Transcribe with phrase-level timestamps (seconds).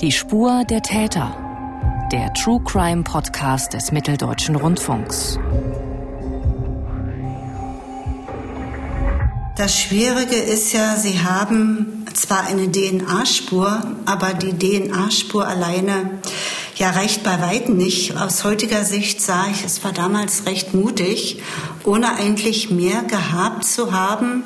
[0.00, 1.36] Die Spur der Täter.
[2.10, 5.38] Der True Crime Podcast des Mitteldeutschen Rundfunks.
[9.58, 16.18] Das Schwierige ist ja, Sie haben zwar eine DNA-Spur, aber die DNA-Spur alleine
[16.76, 18.16] ja reicht bei weitem nicht.
[18.16, 21.42] Aus heutiger Sicht sah ich, es war damals recht mutig,
[21.84, 24.44] ohne eigentlich mehr gehabt zu haben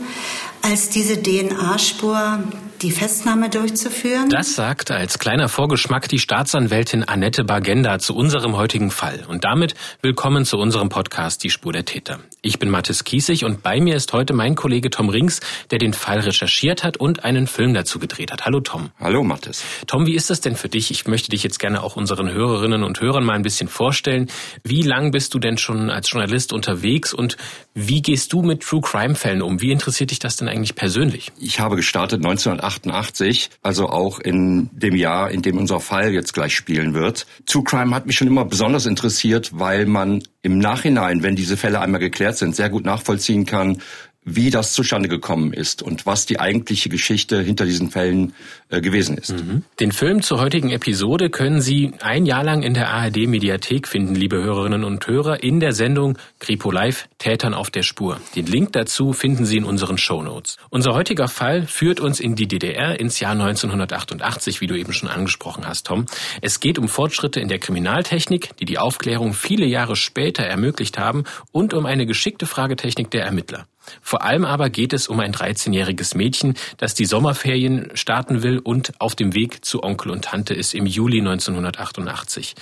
[0.62, 2.40] als diese DNA-Spur
[2.82, 4.28] die Festnahme durchzuführen.
[4.28, 9.24] Das sagt als kleiner Vorgeschmack die Staatsanwältin Annette Bagenda zu unserem heutigen Fall.
[9.28, 12.20] Und damit willkommen zu unserem Podcast Die Spur der Täter.
[12.46, 15.40] Ich bin Mathis Kiesig und bei mir ist heute mein Kollege Tom Rings,
[15.70, 18.44] der den Fall recherchiert hat und einen Film dazu gedreht hat.
[18.44, 18.90] Hallo Tom.
[19.00, 19.64] Hallo Mathis.
[19.86, 20.90] Tom, wie ist das denn für dich?
[20.90, 24.28] Ich möchte dich jetzt gerne auch unseren Hörerinnen und Hörern mal ein bisschen vorstellen.
[24.62, 27.38] Wie lang bist du denn schon als Journalist unterwegs und
[27.72, 29.62] wie gehst du mit True Crime Fällen um?
[29.62, 31.32] Wie interessiert dich das denn eigentlich persönlich?
[31.38, 36.34] Ich habe gestartet 1980 88, also auch in dem Jahr, in dem unser Fall jetzt
[36.34, 37.26] gleich spielen wird.
[37.46, 41.80] True Crime hat mich schon immer besonders interessiert, weil man im Nachhinein, wenn diese Fälle
[41.80, 43.78] einmal geklärt sind, sehr gut nachvollziehen kann,
[44.24, 48.32] wie das zustande gekommen ist und was die eigentliche Geschichte hinter diesen Fällen
[48.70, 49.32] äh, gewesen ist.
[49.32, 49.64] Mhm.
[49.80, 54.14] Den Film zur heutigen Episode können Sie ein Jahr lang in der ARD Mediathek finden,
[54.14, 58.20] liebe Hörerinnen und Hörer, in der Sendung Kripo Live Tätern auf der Spur.
[58.34, 60.56] Den Link dazu finden Sie in unseren Show Notes.
[60.70, 65.08] Unser heutiger Fall führt uns in die DDR ins Jahr 1988, wie du eben schon
[65.08, 66.06] angesprochen hast, Tom.
[66.40, 71.24] Es geht um Fortschritte in der Kriminaltechnik, die die Aufklärung viele Jahre später ermöglicht haben
[71.52, 73.66] und um eine geschickte Fragetechnik der Ermittler.
[74.00, 78.92] Vor allem aber geht es um ein 13-jähriges Mädchen, das die Sommerferien starten will und
[78.98, 82.54] auf dem Weg zu Onkel und Tante ist im Juli 1988.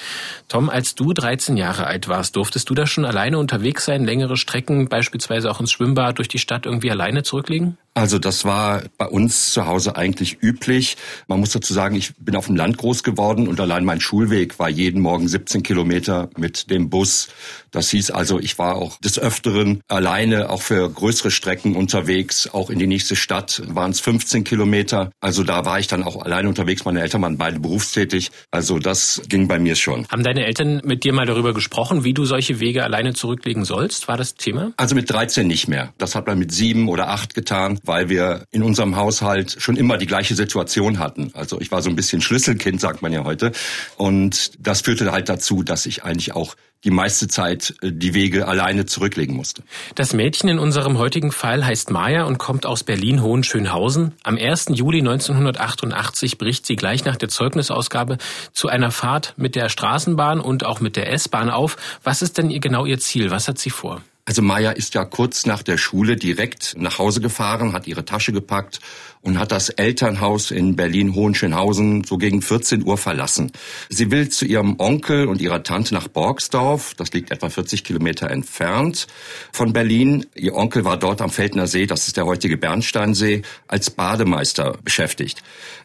[0.49, 4.37] Tom, als du 13 Jahre alt warst, durftest du da schon alleine unterwegs sein, längere
[4.37, 7.79] Strecken, beispielsweise auch ins Schwimmbad durch die Stadt irgendwie alleine zurücklegen?
[7.95, 10.97] Also das war bei uns zu Hause eigentlich üblich.
[11.27, 14.59] Man muss dazu sagen, ich bin auf dem Land groß geworden und allein mein Schulweg
[14.59, 17.29] war jeden Morgen 17 Kilometer mit dem Bus.
[17.71, 22.49] Das hieß also, ich war auch des Öfteren alleine, auch für größere Strecken unterwegs.
[22.53, 25.11] Auch in die nächste Stadt waren es 15 Kilometer.
[25.21, 26.87] Also da war ich dann auch alleine unterwegs.
[26.87, 28.31] Meine Eltern waren beide berufstätig.
[28.51, 30.07] Also das ging bei mir schon.
[30.09, 34.09] Haben deine Eltern mit dir mal darüber gesprochen, wie du solche Wege alleine zurücklegen sollst?
[34.09, 34.73] War das Thema?
[34.79, 35.93] Also mit 13 nicht mehr.
[35.99, 39.99] Das hat man mit sieben oder acht getan weil wir in unserem Haushalt schon immer
[39.99, 41.31] die gleiche Situation hatten.
[41.35, 43.53] Also ich war so ein bisschen Schlüsselkind, sagt man ja heute.
[43.97, 48.49] Und das führte halt dazu, dass ich eigentlich auch die meiste Zeit äh, die Wege
[48.49, 49.63] alleine zurücklegen musste.
[49.95, 54.15] Das Mädchen in unserem heutigen Fall heißt Maya und kommt aus Berlin-Hohenschönhausen.
[54.23, 54.67] Am 1.
[54.71, 58.19] Juli 1988 bricht sie gleich nach der Zeugnisausgabe
[58.53, 61.77] zu einer Fahrt mit der Straßenbahn und auch mit der S-Bahn auf.
[62.03, 63.31] Was ist denn genau ihr Ziel?
[63.31, 64.03] Was hat sie vor?
[64.25, 68.33] Also Maya ist ja kurz nach der Schule direkt nach Hause gefahren, hat ihre Tasche
[68.33, 68.79] gepackt
[69.21, 73.51] und hat das Elternhaus in Berlin-Hohenschönhausen so gegen 14 Uhr verlassen.
[73.89, 78.31] Sie will zu ihrem Onkel und ihrer Tante nach Borgsdorf, das liegt etwa 40 Kilometer
[78.31, 79.09] entfernt
[79.51, 80.25] von Berlin.
[80.37, 85.43] Ihr Onkel war dort am Feldner See, das ist der heutige Bernsteinsee, als Bademeister beschäftigt.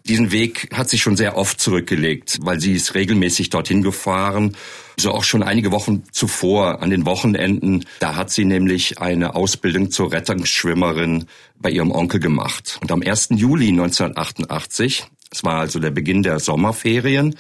[0.08, 4.56] Diesen Weg hat sie schon sehr oft zurückgelegt, weil sie ist regelmäßig dorthin gefahren
[5.00, 7.86] so auch schon einige Wochen zuvor an den Wochenenden.
[8.00, 11.26] Da hat sie nämlich eine Ausbildung zur Rettungsschwimmerin
[11.60, 12.80] bei ihrem Onkel gemacht.
[12.82, 13.30] Und am 1.
[13.32, 17.36] Juli 1988, es war also der Beginn der Sommerferien,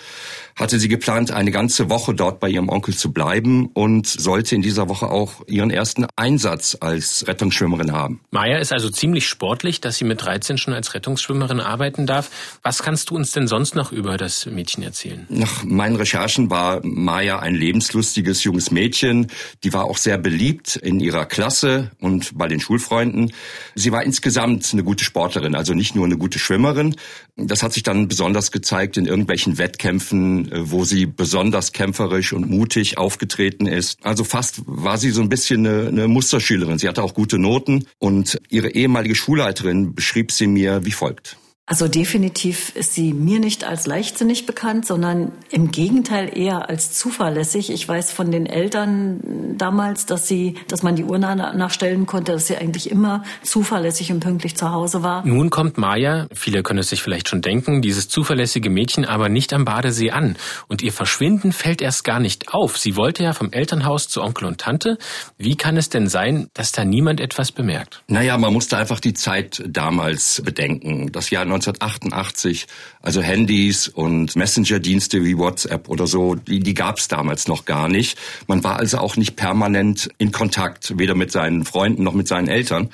[0.57, 4.63] hatte sie geplant, eine ganze Woche dort bei ihrem Onkel zu bleiben und sollte in
[4.63, 8.21] dieser Woche auch ihren ersten Einsatz als Rettungsschwimmerin haben.
[8.31, 12.31] Maya ist also ziemlich sportlich, dass sie mit 13 schon als Rettungsschwimmerin arbeiten darf.
[12.63, 15.27] Was kannst du uns denn sonst noch über das Mädchen erzählen?
[15.29, 19.27] Nach meinen Recherchen war Maya ein lebenslustiges junges Mädchen.
[19.63, 23.31] Die war auch sehr beliebt in ihrer Klasse und bei den Schulfreunden.
[23.75, 26.95] Sie war insgesamt eine gute Sportlerin, also nicht nur eine gute Schwimmerin.
[27.35, 32.49] Das hat sich dann besonders gezeigt in irgendwelchen Wettkämpfen, äh, wo sie besonders kämpferisch und
[32.49, 33.99] mutig aufgetreten ist.
[34.03, 36.77] Also fast war sie so ein bisschen eine, eine Musterschülerin.
[36.77, 41.37] Sie hatte auch gute Noten und ihre ehemalige Schulleiterin beschrieb sie mir wie folgt.
[41.69, 47.69] Also definitiv ist sie mir nicht als leichtsinnig bekannt, sondern im Gegenteil eher als zuverlässig.
[47.71, 52.47] Ich weiß von den Eltern damals, dass sie, dass man die Uhr nachstellen konnte, dass
[52.47, 55.25] sie eigentlich immer zuverlässig und pünktlich zu Hause war.
[55.25, 59.51] Nun kommt Maya, viele können es sich vielleicht schon denken, dieses zuverlässige Mädchen aber nicht
[59.51, 60.37] am Badesee an.
[60.69, 62.77] Und ihr Verschwinden fällt erst gar nicht auf.
[62.77, 64.97] Sie wollte ja vom Elternhaus zu Onkel und Tante.
[65.37, 68.03] Wie kann es denn sein, dass da niemand etwas bemerkt?
[68.07, 71.11] Naja, man musste einfach die Zeit damals bedenken.
[71.11, 72.67] Das Jahr 1988.
[73.01, 77.87] Also Handys und Messenger-Dienste wie WhatsApp oder so, die, die gab es damals noch gar
[77.87, 78.17] nicht.
[78.47, 82.47] Man war also auch nicht permanent in Kontakt, weder mit seinen Freunden noch mit seinen
[82.47, 82.89] Eltern.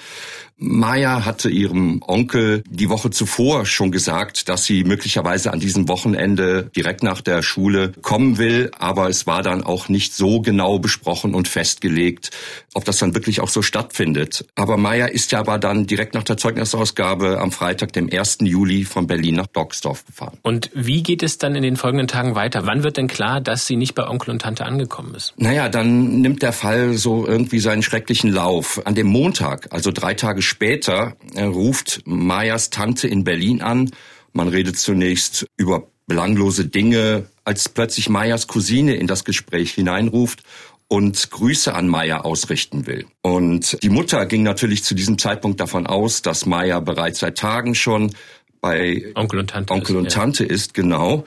[0.58, 6.70] Maya hatte ihrem Onkel die Woche zuvor schon gesagt, dass sie möglicherweise an diesem Wochenende
[6.76, 11.34] direkt nach der Schule kommen will, aber es war dann auch nicht so genau besprochen
[11.34, 12.32] und festgelegt,
[12.74, 14.46] ob das dann wirklich auch so stattfindet.
[14.56, 18.40] Aber Maya ist ja aber dann direkt nach der Zeugnisausgabe am Freitag, dem 1.
[18.42, 20.38] Juli von Berlin nach Doxdorf gefahren.
[20.44, 22.66] Und wie geht es dann in den folgenden Tagen weiter?
[22.66, 25.34] Wann wird denn klar, dass sie nicht bei Onkel und Tante angekommen ist?
[25.38, 28.82] Naja, dann nimmt der Fall so irgendwie seinen schrecklichen Lauf.
[28.86, 33.92] An dem Montag, also drei Tage später äh, ruft Mayas Tante in Berlin an.
[34.32, 40.44] Man redet zunächst über belanglose Dinge, als plötzlich Mayas Cousine in das Gespräch hineinruft
[40.88, 43.08] und Grüße an Maya ausrichten will.
[43.22, 47.74] Und die Mutter ging natürlich zu diesem Zeitpunkt davon aus, dass Maya bereits seit Tagen
[47.74, 48.14] schon
[48.62, 50.12] bei Onkel und Tante, Onkel ist, und ja.
[50.12, 51.26] Tante ist, genau.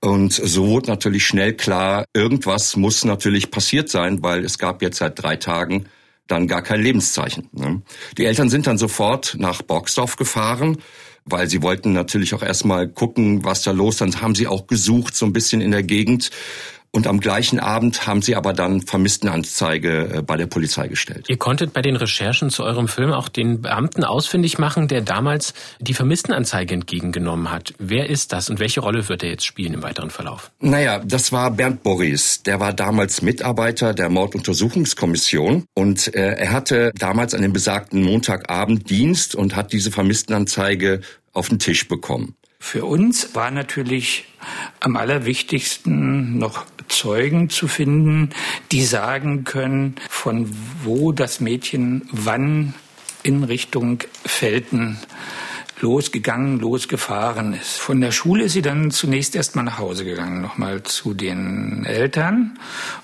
[0.00, 4.98] Und so wurde natürlich schnell klar, irgendwas muss natürlich passiert sein, weil es gab jetzt
[4.98, 5.86] seit drei Tagen
[6.26, 7.48] dann gar kein Lebenszeichen.
[7.52, 7.82] Ne?
[8.18, 10.78] Die Eltern sind dann sofort nach Borgsdorf gefahren,
[11.24, 13.96] weil sie wollten natürlich auch erstmal gucken, was da los.
[13.96, 16.30] Dann haben sie auch gesucht, so ein bisschen in der Gegend.
[16.96, 21.26] Und am gleichen Abend haben sie aber dann Vermisstenanzeige äh, bei der Polizei gestellt.
[21.28, 25.52] Ihr konntet bei den Recherchen zu eurem Film auch den Beamten ausfindig machen, der damals
[25.78, 27.74] die Vermisstenanzeige entgegengenommen hat.
[27.78, 30.50] Wer ist das und welche Rolle wird er jetzt spielen im weiteren Verlauf?
[30.58, 32.42] Naja, das war Bernd Boris.
[32.44, 38.88] Der war damals Mitarbeiter der Morduntersuchungskommission und äh, er hatte damals an dem besagten Montagabend
[38.88, 41.02] Dienst und hat diese Vermisstenanzeige
[41.34, 42.36] auf den Tisch bekommen.
[42.58, 44.24] Für uns war natürlich
[44.80, 48.30] am allerwichtigsten noch Zeugen zu finden,
[48.72, 50.50] die sagen können, von
[50.84, 52.74] wo das Mädchen wann
[53.22, 54.98] in Richtung Felten
[55.80, 57.78] losgegangen, losgefahren ist.
[57.78, 62.58] Von der Schule ist sie dann zunächst erstmal nach Hause gegangen, nochmal zu den Eltern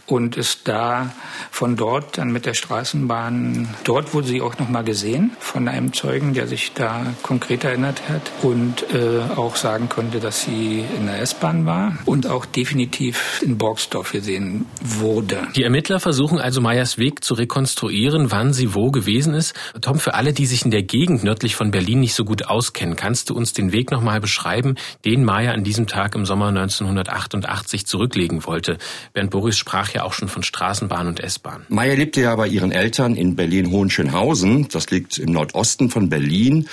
[0.06, 1.12] und ist da
[1.50, 6.34] von dort dann mit der Straßenbahn, dort wurde sie auch nochmal gesehen von einem Zeugen,
[6.34, 11.20] der sich da konkret erinnert hat und äh, auch sagen konnte, dass sie in der
[11.20, 15.38] S-Bahn war und auch definitiv in Borgsdorf gesehen wurde.
[15.56, 19.54] Die Ermittler versuchen also Meyers Weg zu rekonstruieren, wann sie wo gewesen ist.
[19.80, 22.94] Tom, für alle, die sich in der Gegend nördlich von Berlin nicht so gut auskennen,
[22.94, 27.86] kannst du uns den Weg nochmal beschreiben, den Maya an diesem Tag im Sommer 1988
[27.86, 28.78] zurücklegen wollte?
[29.14, 31.66] Bernd Boris sprach ja auch schon von Straßenbahn und S-Bahn.
[31.68, 34.68] Maya lebte ja bei ihren Eltern in Berlin-Hohenschönhausen.
[34.68, 36.68] Das liegt im Nordosten von Berlin.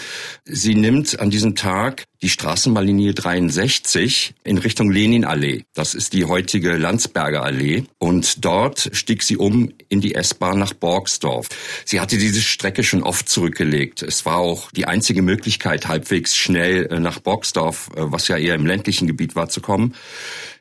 [0.46, 5.64] Sie nimmt an diesem Tag die Straßenbahnlinie 63 in Richtung Leninallee.
[5.74, 7.86] Das ist die heutige Landsberger Allee.
[7.98, 11.48] Und dort stieg sie um in die S-Bahn nach Borgsdorf.
[11.86, 14.04] Sie hatte diese Strecke schon oft zurückgelegt.
[14.04, 18.56] Es war auch die einzige Möglichkeit, halbwegs schnell äh, nach Borgsdorf, äh, was ja eher
[18.56, 19.96] im ländlichen Gebiet war, zu kommen.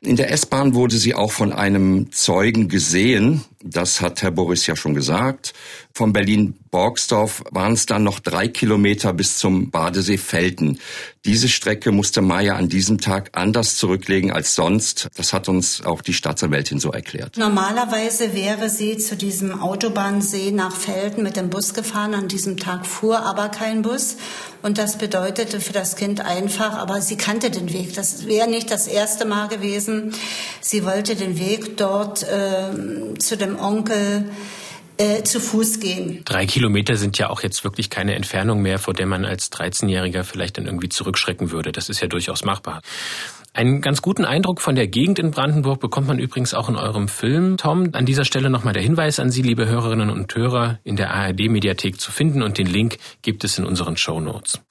[0.01, 3.43] In der S-Bahn wurde sie auch von einem Zeugen gesehen.
[3.61, 5.53] Das hat Herr Boris ja schon gesagt.
[5.93, 10.79] Von Berlin-Borgsdorf waren es dann noch drei Kilometer bis zum Badesee Felten.
[11.25, 15.09] Diese Strecke musste Maya an diesem Tag anders zurücklegen als sonst.
[15.17, 17.35] Das hat uns auch die Staatsanwältin so erklärt.
[17.35, 22.13] Normalerweise wäre sie zu diesem Autobahnsee nach Felden mit dem Bus gefahren.
[22.13, 24.15] An diesem Tag fuhr aber kein Bus.
[24.61, 27.93] Und das bedeutete für das Kind einfach, aber sie kannte den Weg.
[27.95, 30.13] Das wäre nicht das erste Mal gewesen.
[30.61, 34.29] Sie wollte den Weg dort äh, zu dem Onkel
[34.97, 36.23] äh, zu Fuß gehen.
[36.25, 40.23] Drei Kilometer sind ja auch jetzt wirklich keine Entfernung mehr, vor der man als 13-Jähriger
[40.23, 41.71] vielleicht dann irgendwie zurückschrecken würde.
[41.71, 42.81] Das ist ja durchaus machbar.
[43.53, 47.07] Einen ganz guten Eindruck von der Gegend in Brandenburg bekommt man übrigens auch in eurem
[47.07, 47.89] Film, Tom.
[47.93, 51.99] An dieser Stelle nochmal der Hinweis an Sie, liebe Hörerinnen und Hörer, in der ARD-Mediathek
[51.99, 54.61] zu finden und den Link gibt es in unseren Show Notes.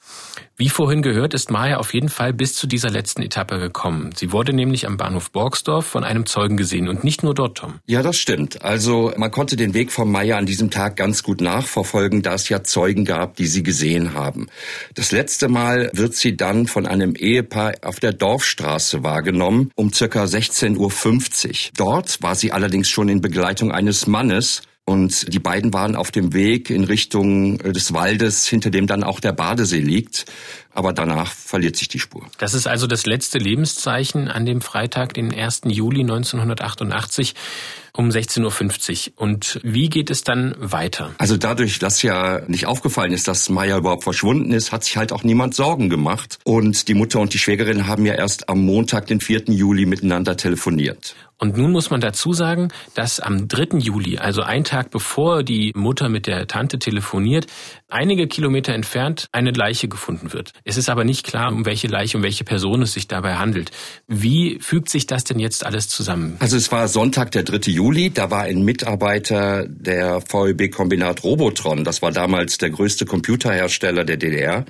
[0.57, 4.11] Wie vorhin gehört, ist Maya auf jeden Fall bis zu dieser letzten Etappe gekommen.
[4.17, 7.75] Sie wurde nämlich am Bahnhof Borgsdorf von einem Zeugen gesehen und nicht nur dort, Tom.
[7.87, 8.63] Ja, das stimmt.
[8.63, 12.49] Also man konnte den Weg von Maya an diesem Tag ganz gut nachverfolgen, da es
[12.49, 14.49] ja Zeugen gab, die sie gesehen haben.
[14.95, 18.68] Das letzte Mal wird sie dann von einem Ehepaar auf der Dorfstraße
[19.03, 21.71] wahrgenommen, um circa 16.50 Uhr.
[21.77, 26.33] Dort war sie allerdings schon in Begleitung eines Mannes, und die beiden waren auf dem
[26.33, 30.25] Weg in Richtung des Waldes, hinter dem dann auch der Badesee liegt.
[30.73, 32.25] Aber danach verliert sich die Spur.
[32.39, 35.63] Das ist also das letzte Lebenszeichen an dem Freitag, den 1.
[35.67, 37.35] Juli 1988
[37.99, 39.13] um 16.50 Uhr.
[39.17, 41.11] Und wie geht es dann weiter?
[41.19, 45.13] Also dadurch, dass ja nicht aufgefallen ist, dass Maya überhaupt verschwunden ist, hat sich halt
[45.13, 46.39] auch niemand Sorgen gemacht.
[46.45, 49.47] Und die Mutter und die Schwägerin haben ja erst am Montag, den 4.
[49.49, 51.17] Juli, miteinander telefoniert.
[51.41, 53.79] Und nun muss man dazu sagen, dass am 3.
[53.79, 57.47] Juli, also ein Tag bevor die Mutter mit der Tante telefoniert,
[57.89, 60.53] einige Kilometer entfernt eine Leiche gefunden wird.
[60.65, 63.71] Es ist aber nicht klar, um welche Leiche, um welche Person es sich dabei handelt.
[64.07, 66.37] Wie fügt sich das denn jetzt alles zusammen?
[66.39, 67.71] Also es war Sonntag, der 3.
[67.71, 68.11] Juli.
[68.11, 74.65] Da war ein Mitarbeiter der VEB-Kombinat Robotron, das war damals der größte Computerhersteller der DDR,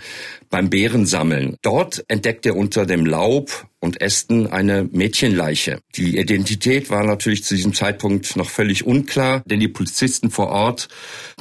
[0.50, 1.56] beim Bärensammeln.
[1.62, 5.80] Dort entdeckt er unter dem Laub und Ästen eine Mädchenleiche.
[5.94, 10.88] Die Identität war natürlich zu diesem Zeitpunkt noch völlig unklar, denn die Polizisten vor Ort,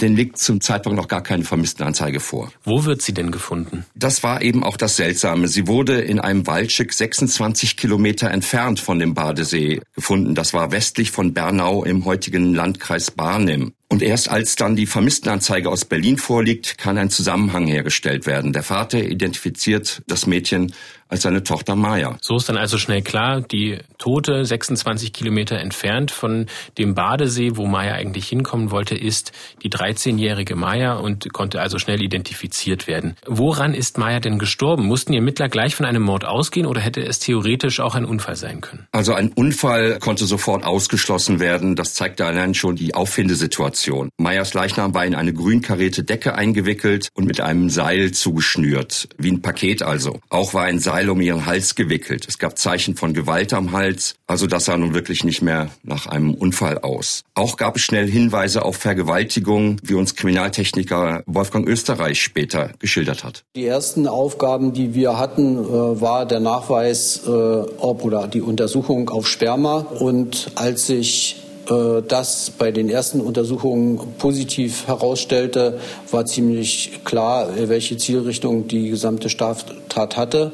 [0.02, 2.52] denen liegt zum Zeitpunkt noch gar keine Vermisstenanzeige vor.
[2.64, 3.86] Wo wird sie denn gefunden?
[3.94, 5.48] Das war eben auch das Seltsame.
[5.48, 10.34] Sie wurde in einem Waldstück 26 Kilometer entfernt von dem Badesee gefunden.
[10.34, 13.74] Das war westlich von Bernau im heutigen Landkreis Barnim.
[13.90, 18.52] Und erst als dann die Vermisstenanzeige aus Berlin vorliegt, kann ein Zusammenhang hergestellt werden.
[18.52, 20.74] Der Vater identifiziert das Mädchen
[21.10, 22.18] als seine Tochter Maya.
[22.22, 26.48] So ist dann also schnell klar, die Tote 26 Kilometer entfernt von
[26.78, 29.32] dem Badesee, wo Maya eigentlich hinkommen wollte, ist
[29.64, 33.16] die 13-jährige Maya und konnte also schnell identifiziert werden.
[33.26, 34.86] Woran ist Maya denn gestorben?
[34.86, 38.36] Mussten die Ermittler gleich von einem Mord ausgehen oder hätte es theoretisch auch ein Unfall
[38.36, 38.88] sein können?
[38.92, 41.76] Also ein Unfall konnte sofort ausgeschlossen werden.
[41.76, 44.10] Das zeigte allein schon die Auffindesituation.
[44.18, 49.32] Mayas Leichnam war in eine grün karierte Decke eingewickelt und mit einem Seil zugeschnürt, wie
[49.32, 50.20] ein Paket also.
[50.30, 52.26] Auch war ein Seil Seil um ihren Hals gewickelt.
[52.28, 54.16] Es gab Zeichen von Gewalt am Hals.
[54.26, 57.22] Also das sah nun wirklich nicht mehr nach einem Unfall aus.
[57.36, 63.44] Auch gab es schnell Hinweise auf Vergewaltigung, wie uns Kriminaltechniker Wolfgang Österreich später geschildert hat.
[63.56, 69.12] Die ersten Aufgaben, die wir hatten, äh, war der Nachweis äh, ob oder die Untersuchung
[69.12, 69.82] auf Sperma.
[70.00, 77.98] Und als sich äh, das bei den ersten Untersuchungen positiv herausstellte, war ziemlich klar, welche
[77.98, 80.52] Zielrichtung die gesamte Straftat hatte.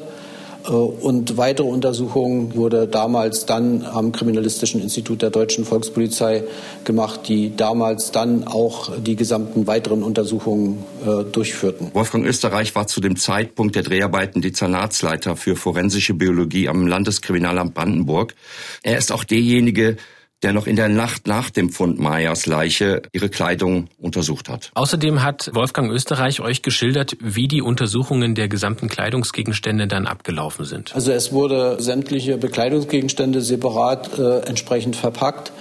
[0.64, 6.44] Äh, und weitere Untersuchungen wurde damals dann am Kriminalistischen Institut der Deutschen Volkspolizei
[6.84, 11.90] gemacht, die damals dann auch die gesamten weiteren Untersuchungen äh, durchführten.
[11.92, 18.34] Wolfgang Österreich war zu dem Zeitpunkt der Dreharbeiten Dezernatsleiter für forensische Biologie am Landeskriminalamt Brandenburg.
[18.82, 19.96] Er ist auch derjenige,
[20.42, 24.70] der noch in der Nacht nach dem Fund Mayas Leiche ihre Kleidung untersucht hat.
[24.74, 30.94] Außerdem hat Wolfgang Österreich euch geschildert, wie die Untersuchungen der gesamten Kleidungsgegenstände dann abgelaufen sind.
[30.94, 35.52] Also es wurde sämtliche Bekleidungsgegenstände separat äh, entsprechend verpackt.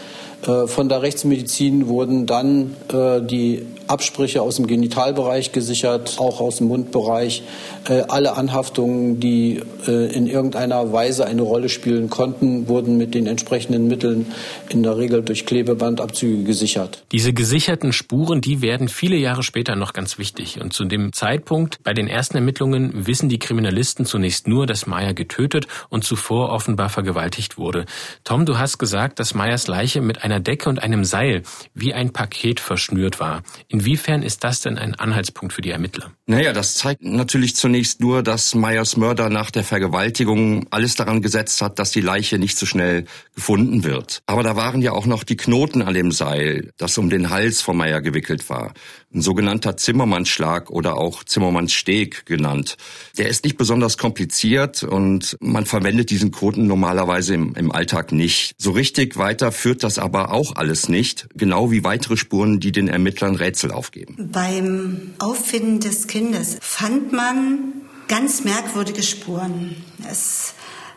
[0.46, 6.58] Äh, von der Rechtsmedizin wurden dann äh, die Absprüche aus dem Genitalbereich gesichert, auch aus
[6.58, 7.44] dem Mundbereich.
[7.88, 13.90] Äh, alle Anhaftungen, die in irgendeiner Weise eine Rolle spielen konnten, wurden mit den entsprechenden
[13.90, 14.28] Mitteln
[14.70, 17.04] in der Regel durch Klebebandabzüge gesichert.
[17.12, 20.62] Diese gesicherten Spuren, die werden viele Jahre später noch ganz wichtig.
[20.62, 25.14] Und zu dem Zeitpunkt bei den ersten Ermittlungen wissen die Kriminalisten zunächst nur, dass Meyer
[25.14, 27.86] getötet und zuvor offenbar vergewaltigt wurde.
[28.24, 31.44] Tom, du hast gesagt, dass Meyers Leiche mit einer einer Decke und einem Seil
[31.76, 33.44] wie ein Paket verschnürt war.
[33.68, 36.12] Inwiefern ist das denn ein Anhaltspunkt für die Ermittler?
[36.26, 41.62] Naja, das zeigt natürlich zunächst nur, dass Meyers Mörder nach der Vergewaltigung alles daran gesetzt
[41.62, 44.24] hat, dass die Leiche nicht so schnell gefunden wird.
[44.26, 47.62] Aber da waren ja auch noch die Knoten an dem Seil, das um den Hals
[47.62, 48.74] von Meyer gewickelt war.
[49.14, 52.78] Ein sogenannter Zimmermannsschlag oder auch Zimmermannssteg genannt.
[53.18, 58.56] Der ist nicht besonders kompliziert und man verwendet diesen Knoten normalerweise im, im Alltag nicht.
[58.58, 62.88] So richtig weiter führt das aber auch alles nicht, genau wie weitere Spuren, die den
[62.88, 64.30] Ermittlern Rätsel aufgeben.
[64.32, 67.74] Beim Auffinden des Kindes fand man
[68.08, 69.76] ganz merkwürdige Spuren.
[70.10, 70.56] Es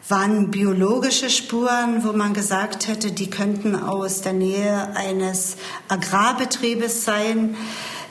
[0.09, 5.57] waren biologische Spuren, wo man gesagt hätte, die könnten aus der Nähe eines
[5.89, 7.57] Agrarbetriebes sein.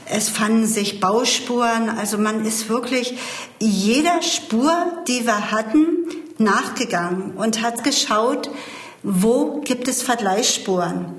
[0.10, 1.90] Es fanden sich Bauspuren.
[1.90, 3.18] Also man ist wirklich
[3.60, 4.72] jeder Spur,
[5.08, 6.06] die wir hatten,
[6.38, 8.50] nachgegangen und hat geschaut,
[9.04, 11.14] wo gibt es Vergleichsspuren.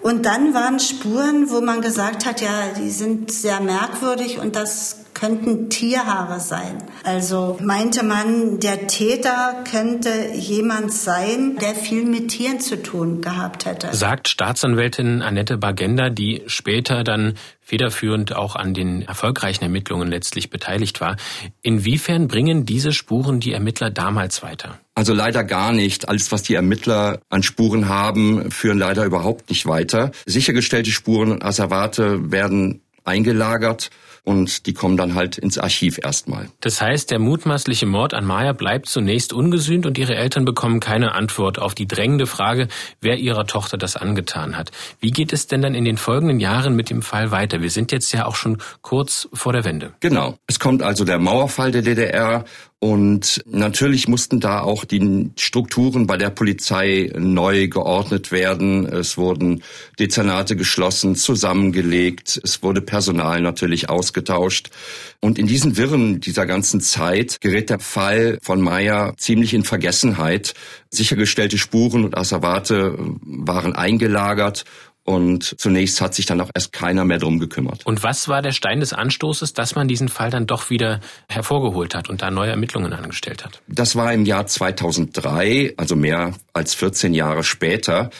[0.00, 4.99] Und dann waren Spuren, wo man gesagt hat, ja, die sind sehr merkwürdig und das
[5.14, 6.82] könnten Tierhaare sein.
[7.04, 13.66] Also meinte man, der Täter könnte jemand sein, der viel mit Tieren zu tun gehabt
[13.66, 13.94] hätte.
[13.94, 21.00] Sagt Staatsanwältin Annette Bagenda, die später dann federführend auch an den erfolgreichen Ermittlungen letztlich beteiligt
[21.00, 21.16] war.
[21.62, 24.80] Inwiefern bringen diese Spuren die Ermittler damals weiter?
[24.94, 26.08] Also leider gar nicht.
[26.08, 30.10] Alles, was die Ermittler an Spuren haben, führen leider überhaupt nicht weiter.
[30.26, 33.90] Sichergestellte Spuren und Asservate werden eingelagert
[34.24, 36.48] und die kommen dann halt ins Archiv erstmal.
[36.60, 41.14] Das heißt, der mutmaßliche Mord an Maya bleibt zunächst ungesühnt und ihre Eltern bekommen keine
[41.14, 42.68] Antwort auf die drängende Frage,
[43.00, 44.70] wer ihrer Tochter das angetan hat.
[45.00, 47.62] Wie geht es denn dann in den folgenden Jahren mit dem Fall weiter?
[47.62, 49.94] Wir sind jetzt ja auch schon kurz vor der Wende.
[50.00, 50.38] Genau.
[50.46, 52.44] Es kommt also der Mauerfall der DDR
[52.82, 58.86] Und natürlich mussten da auch die Strukturen bei der Polizei neu geordnet werden.
[58.86, 59.62] Es wurden
[59.98, 62.40] Dezernate geschlossen, zusammengelegt.
[62.42, 64.70] Es wurde Personal natürlich ausgetauscht.
[65.20, 70.54] Und in diesen Wirren dieser ganzen Zeit gerät der Fall von Meyer ziemlich in Vergessenheit.
[70.88, 74.64] Sichergestellte Spuren und Asservate waren eingelagert
[75.04, 77.84] und zunächst hat sich dann auch erst keiner mehr drum gekümmert.
[77.86, 81.94] Und was war der Stein des Anstoßes, dass man diesen Fall dann doch wieder hervorgeholt
[81.94, 83.60] hat und da neue Ermittlungen angestellt hat?
[83.66, 88.10] Das war im Jahr 2003, also mehr als 14 Jahre später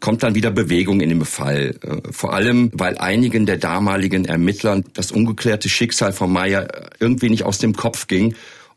[0.00, 1.76] kommt dann wieder Bewegung in dem Fall.
[1.80, 7.44] Äh, vor allem, weil einigen der damaligen Ermittlern das ungeklärte Schicksal von Meyer irgendwie nicht
[7.44, 8.34] aus dem Kopf ging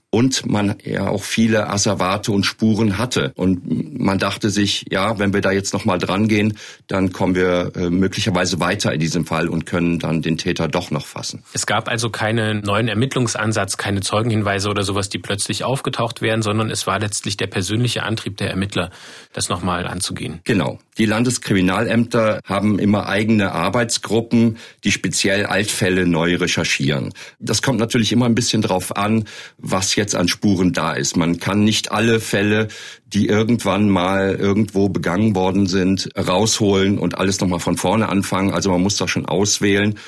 [0.09, 3.33] und man ja auch viele Asservate und Spuren hatte.
[3.35, 7.73] Und man dachte sich, ja, wenn wir da jetzt nochmal dran gehen, dann kommen wir
[7.75, 11.43] äh, möglicherweise weiter in diesem Fall und können dann den Täter doch noch fassen.
[11.53, 16.69] Es gab also keinen neuen Ermittlungsansatz, keine Zeugenhinweise oder sowas, die plötzlich aufgetaucht wären, sondern
[16.69, 18.91] es war letztlich der persönliche Antrieb der Ermittler,
[19.33, 20.39] das nochmal anzugehen.
[20.45, 20.79] Genau.
[20.97, 27.13] Die Landeskriminalämter haben immer eigene Arbeitsgruppen, die speziell Altfälle neu recherchieren.
[27.39, 29.25] Das kommt natürlich immer ein bisschen drauf an,
[29.57, 31.17] was jetzt an Spuren da ist.
[31.17, 32.69] Man kann nicht alle Fälle,
[33.05, 38.53] die irgendwann mal irgendwo begangen worden sind, rausholen und alles nochmal von vorne anfangen.
[38.53, 39.99] Also man muss da schon auswählen.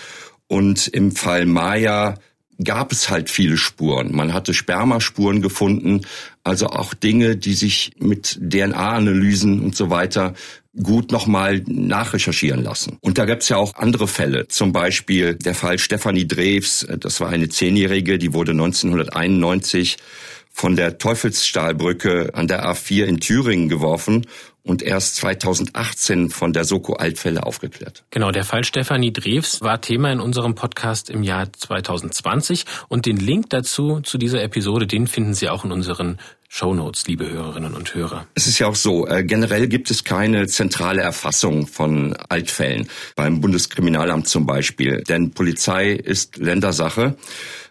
[0.48, 2.16] Und im Fall Maya
[2.64, 4.16] gab es halt viele Spuren.
[4.16, 6.02] Man hatte Spermaspuren gefunden,
[6.44, 10.34] also auch Dinge, die sich mit DNA-Analysen und so weiter
[10.82, 12.98] gut nochmal nachrecherchieren lassen.
[13.02, 17.30] Und da gibt's ja auch andere Fälle, zum Beispiel der Fall Stefanie Drews, das war
[17.30, 19.98] eine Zehnjährige, die wurde 1991
[20.52, 24.26] von der Teufelsstahlbrücke an der A4 in Thüringen geworfen
[24.64, 28.04] und erst 2018 von der Soko Altfälle aufgeklärt.
[28.12, 33.18] Genau, der Fall Stefanie Drews war Thema in unserem Podcast im Jahr 2020 und den
[33.18, 36.20] Link dazu zu dieser Episode, den finden Sie auch in unseren
[36.52, 38.26] Shownotes, liebe Hörerinnen und Hörer.
[38.34, 43.40] Es ist ja auch so, äh, generell gibt es keine zentrale Erfassung von Altfällen beim
[43.40, 47.16] Bundeskriminalamt zum Beispiel, denn Polizei ist Ländersache.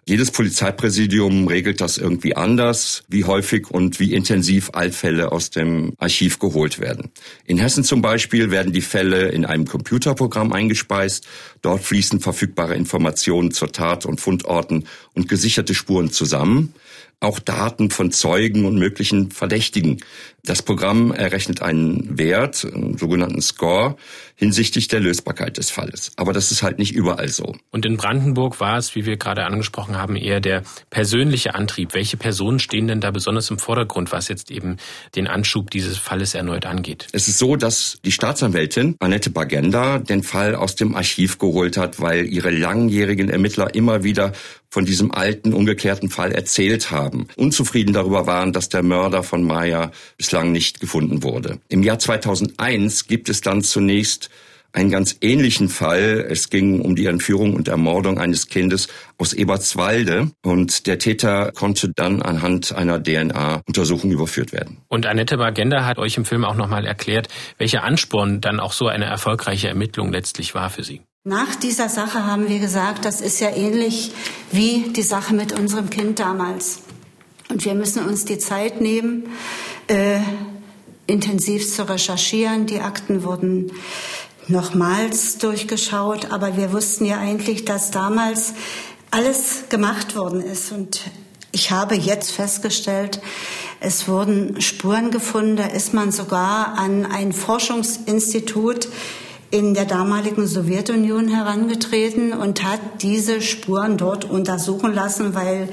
[0.07, 6.39] Jedes Polizeipräsidium regelt das irgendwie anders, wie häufig und wie intensiv Altfälle aus dem Archiv
[6.39, 7.11] geholt werden.
[7.45, 11.27] In Hessen zum Beispiel werden die Fälle in einem Computerprogramm eingespeist.
[11.63, 16.73] Dort fließen verfügbare Informationen zur Tat und Fundorten und gesicherte Spuren zusammen
[17.21, 19.99] auch Daten von Zeugen und möglichen Verdächtigen.
[20.45, 23.97] Das Programm errechnet einen Wert, einen sogenannten Score,
[24.39, 26.13] hinsichtlich der Lösbarkeit des Falles.
[26.17, 27.57] Aber das ist halt nicht überall so.
[27.73, 31.93] Und in Brandenburg war es, wie wir gerade angesprochen haben, eher der persönliche Antrieb.
[31.93, 34.77] Welche Personen stehen denn da besonders im Vordergrund, was jetzt eben
[35.17, 37.09] den Anschub dieses Falles erneut angeht?
[37.13, 42.01] Es ist so, dass die Staatsanwältin Annette Bagenda den Fall aus dem Archiv geholt hat,
[42.01, 44.33] weil ihre langjährigen Ermittler immer wieder
[44.71, 47.27] von diesem alten, ungeklärten Fall erzählt haben.
[47.37, 51.59] Unzufrieden darüber waren, dass der Mörder von Maya bislang nicht gefunden wurde.
[51.69, 54.28] Im Jahr 2001 gibt es dann zunächst
[54.73, 56.27] einen ganz ähnlichen Fall.
[56.29, 61.91] Es ging um die Entführung und Ermordung eines Kindes aus Ebertswalde und der Täter konnte
[61.95, 64.79] dann anhand einer DNA-Untersuchung überführt werden.
[64.89, 68.89] Und Annette Bagenda hat euch im Film auch nochmal erklärt, welcher Ansporn dann auch so
[68.89, 71.01] eine erfolgreiche Ermittlung letztlich war für sie.
[71.25, 74.13] Nach dieser Sache haben wir gesagt, das ist ja ähnlich
[74.53, 76.81] wie die Sache mit unserem Kind damals.
[77.51, 79.25] Und wir müssen uns die Zeit nehmen,
[79.89, 80.21] äh,
[81.07, 82.67] intensiv zu recherchieren.
[82.67, 83.73] Die Akten wurden
[84.49, 88.55] nochmals durchgeschaut, aber wir wussten ja eigentlich, dass damals
[89.11, 90.73] alles gemacht worden ist.
[90.73, 91.01] Und
[91.53, 93.21] ich habe jetzt festgestellt,
[93.81, 98.89] es wurden Spuren gefunden, da ist man sogar an ein Forschungsinstitut
[99.51, 105.69] in der damaligen Sowjetunion herangetreten und hat diese Spuren dort untersuchen lassen, weil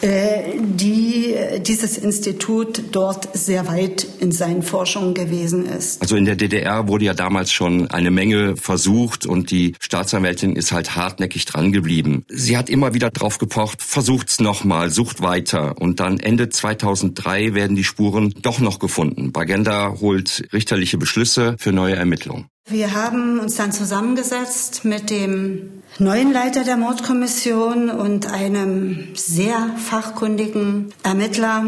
[0.00, 1.34] äh, die,
[1.66, 6.00] dieses Institut dort sehr weit in seinen Forschungen gewesen ist.
[6.00, 10.70] Also in der DDR wurde ja damals schon eine Menge versucht und die Staatsanwältin ist
[10.70, 12.24] halt hartnäckig dran geblieben.
[12.28, 17.74] Sie hat immer wieder drauf gepocht, versucht's nochmal, sucht weiter und dann Ende 2003 werden
[17.74, 19.32] die Spuren doch noch gefunden.
[19.32, 22.46] Bagenda holt richterliche Beschlüsse für neue Ermittlungen.
[22.70, 30.94] Wir haben uns dann zusammengesetzt mit dem neuen Leiter der Mordkommission und einem sehr fachkundigen
[31.02, 31.64] Ermittler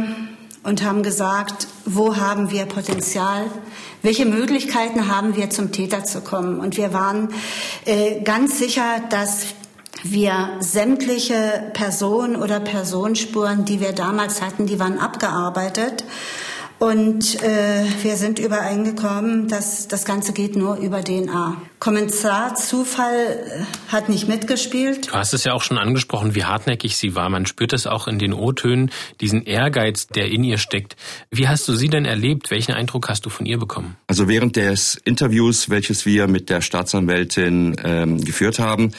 [0.63, 3.47] und haben gesagt, wo haben wir Potenzial,
[4.03, 6.61] welche Möglichkeiten haben wir zum Täter zu kommen.
[6.61, 7.31] Und wir waren
[7.85, 9.47] äh, ganz sicher, dass
[10.05, 16.05] wir sämtliche Personen oder Personenspuren, die wir damals hatten, die waren abgearbeitet.
[16.83, 21.63] Und äh, wir sind übereingekommen, dass das Ganze geht nur über DNA.
[21.79, 25.07] Kommissar Zufall äh, hat nicht mitgespielt.
[25.07, 27.29] Du hast es ja auch schon angesprochen, wie hartnäckig sie war.
[27.29, 28.91] Man spürt es auch in den O-Tönen,
[29.21, 30.97] diesen Ehrgeiz, der in ihr steckt.
[31.31, 32.51] Wie hast du sie denn erlebt?
[32.51, 33.97] Welchen Eindruck hast du von ihr bekommen?
[34.09, 38.91] Also während des Interviews, welches wir mit der Staatsanwältin ähm, geführt haben,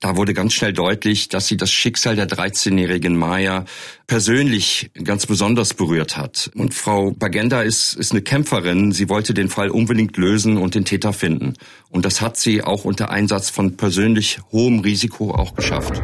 [0.00, 3.64] da wurde ganz schnell deutlich, dass sie das Schicksal der 13-jährigen Maya
[4.06, 6.50] persönlich ganz besonders berührt hat.
[6.54, 8.92] Und Frau Bagenda ist, ist eine Kämpferin.
[8.92, 11.54] Sie wollte den Fall unbedingt lösen und den Täter finden.
[11.90, 16.00] Und das hat sie auch unter Einsatz von persönlich hohem Risiko auch geschafft.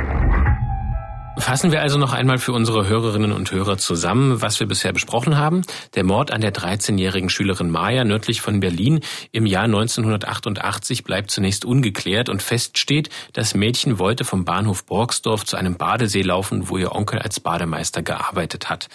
[1.37, 5.37] Fassen wir also noch einmal für unsere Hörerinnen und Hörer zusammen, was wir bisher besprochen
[5.37, 5.63] haben.
[5.95, 9.01] Der Mord an der 13-jährigen Schülerin Maya nördlich von Berlin
[9.33, 15.57] im Jahr 1988 bleibt zunächst ungeklärt und feststeht, das Mädchen wollte vom Bahnhof Borgsdorf zu
[15.57, 18.89] einem Badesee laufen, wo ihr Onkel als Bademeister gearbeitet hat.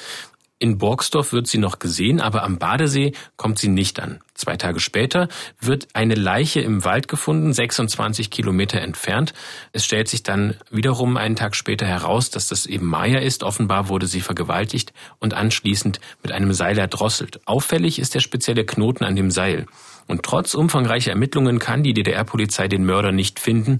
[0.61, 4.19] In Borgsdorf wird sie noch gesehen, aber am Badesee kommt sie nicht an.
[4.33, 5.29] Zwei Tage später
[5.61, 9.33] wird eine Leiche im Wald gefunden, 26 Kilometer entfernt.
[9.71, 13.43] Es stellt sich dann wiederum einen Tag später heraus, dass das eben Maya ist.
[13.43, 17.39] Offenbar wurde sie vergewaltigt und anschließend mit einem Seil erdrosselt.
[17.47, 19.65] Auffällig ist der spezielle Knoten an dem Seil.
[20.07, 23.77] Und trotz umfangreicher Ermittlungen kann die DDR-Polizei den Mörder nicht finden.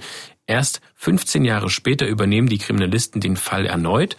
[0.47, 4.15] Erst 15 Jahre später übernehmen die Kriminalisten den Fall erneut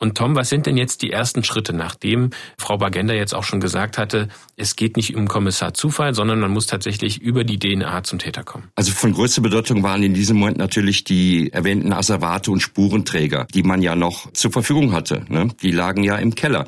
[0.00, 3.60] und Tom, was sind denn jetzt die ersten Schritte, nachdem Frau Bagenda jetzt auch schon
[3.60, 8.02] gesagt hatte, es geht nicht um Kommissar Zufall, sondern man muss tatsächlich über die DNA
[8.04, 8.68] zum Täter kommen?
[8.76, 13.62] Also von größter Bedeutung waren in diesem Moment natürlich die erwähnten Asservate und Spurenträger, die
[13.62, 15.26] man ja noch zur Verfügung hatte.
[15.28, 15.48] Ne?
[15.60, 16.66] Die lagen ja im Keller.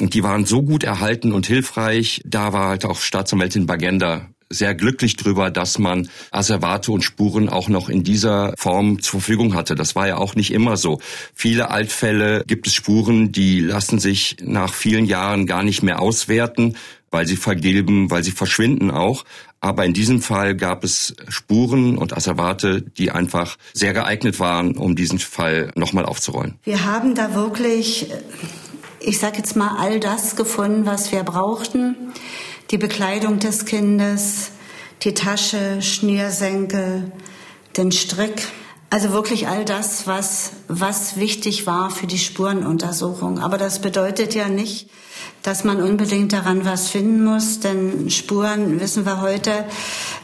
[0.00, 4.74] Und die waren so gut erhalten und hilfreich, da war halt auch Staatsanwältin Bagenda sehr
[4.74, 9.76] glücklich drüber, dass man Asservate und Spuren auch noch in dieser Form zur Verfügung hatte.
[9.76, 11.00] Das war ja auch nicht immer so.
[11.34, 16.76] Viele Altfälle gibt es Spuren, die lassen sich nach vielen Jahren gar nicht mehr auswerten,
[17.12, 19.24] weil sie vergilben, weil sie verschwinden auch.
[19.60, 24.96] Aber in diesem Fall gab es Spuren und Asservate, die einfach sehr geeignet waren, um
[24.96, 26.54] diesen Fall nochmal aufzurollen.
[26.64, 28.08] Wir haben da wirklich,
[29.00, 31.94] ich sage jetzt mal, all das gefunden, was wir brauchten
[32.70, 34.50] die Bekleidung des Kindes,
[35.02, 37.10] die Tasche, Schnürsenkel,
[37.76, 38.46] den Strick.
[38.90, 43.38] Also wirklich all das, was, was wichtig war für die Spurenuntersuchung.
[43.38, 44.90] Aber das bedeutet ja nicht,
[45.42, 49.64] dass man unbedingt daran was finden muss, denn Spuren, wissen wir heute,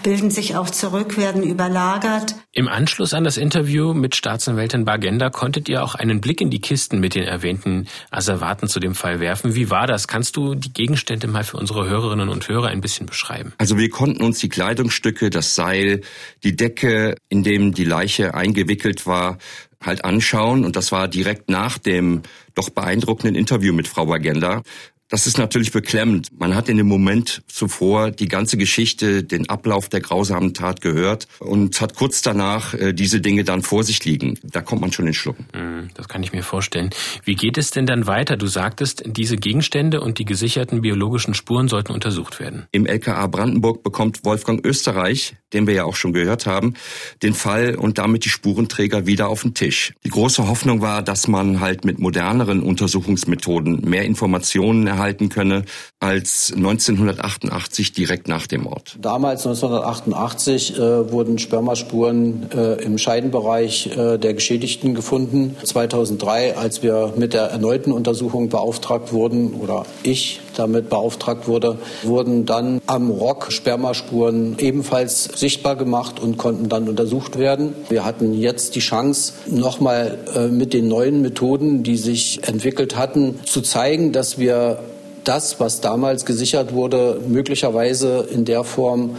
[0.03, 2.35] bilden sich auch zurück, werden überlagert.
[2.53, 6.61] Im Anschluss an das Interview mit Staatsanwältin Bargenda konntet ihr auch einen Blick in die
[6.61, 9.55] Kisten mit den erwähnten Asservaten zu dem Fall werfen.
[9.55, 10.09] Wie war das?
[10.09, 13.53] Kannst du die Gegenstände mal für unsere Hörerinnen und Hörer ein bisschen beschreiben?
[13.59, 16.01] Also wir konnten uns die Kleidungsstücke, das Seil,
[16.45, 19.39] die Decke, in dem die Leiche eingewickelt war,
[19.83, 20.65] halt anschauen.
[20.65, 22.23] Und das war direkt nach dem
[22.55, 24.63] doch beeindruckenden Interview mit Frau Bagenda.
[25.09, 26.31] Das ist natürlich beklemmend.
[26.37, 31.29] Man hat in dem Moment zuvor die ganze Geschichte, den Ablauf der grausamen Tat gehört
[31.39, 34.37] und hat kurz danach äh, diese Dinge dann vor sich liegen.
[34.43, 35.47] Da kommt man schon in Schlucken.
[35.53, 36.91] Hm, das kann ich mir vorstellen.
[37.23, 38.37] Wie geht es denn dann weiter?
[38.37, 42.67] Du sagtest, diese Gegenstände und die gesicherten biologischen Spuren sollten untersucht werden.
[42.73, 46.75] Im LKA Brandenburg bekommt Wolfgang Österreich, den wir ja auch schon gehört haben,
[47.23, 49.66] den Fall und damit die Spurenträger wieder auf den Tisch.
[50.05, 55.65] Die große Hoffnung war, dass man halt mit moderneren Untersuchungsmethoden mehr Informationen erhalten könne
[56.01, 58.97] als 1988 direkt nach dem Mord.
[59.01, 65.57] Damals 1988 äh, wurden Spermaspuren äh, im Scheidenbereich äh, der Geschädigten gefunden.
[65.63, 72.47] 2003, als wir mit der erneuten Untersuchung beauftragt wurden oder ich damit beauftragt wurde, wurden
[72.47, 77.75] dann am Rock Spermaspuren ebenfalls sichtbar gemacht und konnten dann untersucht werden.
[77.89, 83.41] Wir hatten jetzt die Chance, nochmal äh, mit den neuen Methoden, die sich entwickelt hatten,
[83.45, 84.79] zu zeigen, dass wir
[85.25, 89.17] das, was damals gesichert wurde, möglicherweise in der Form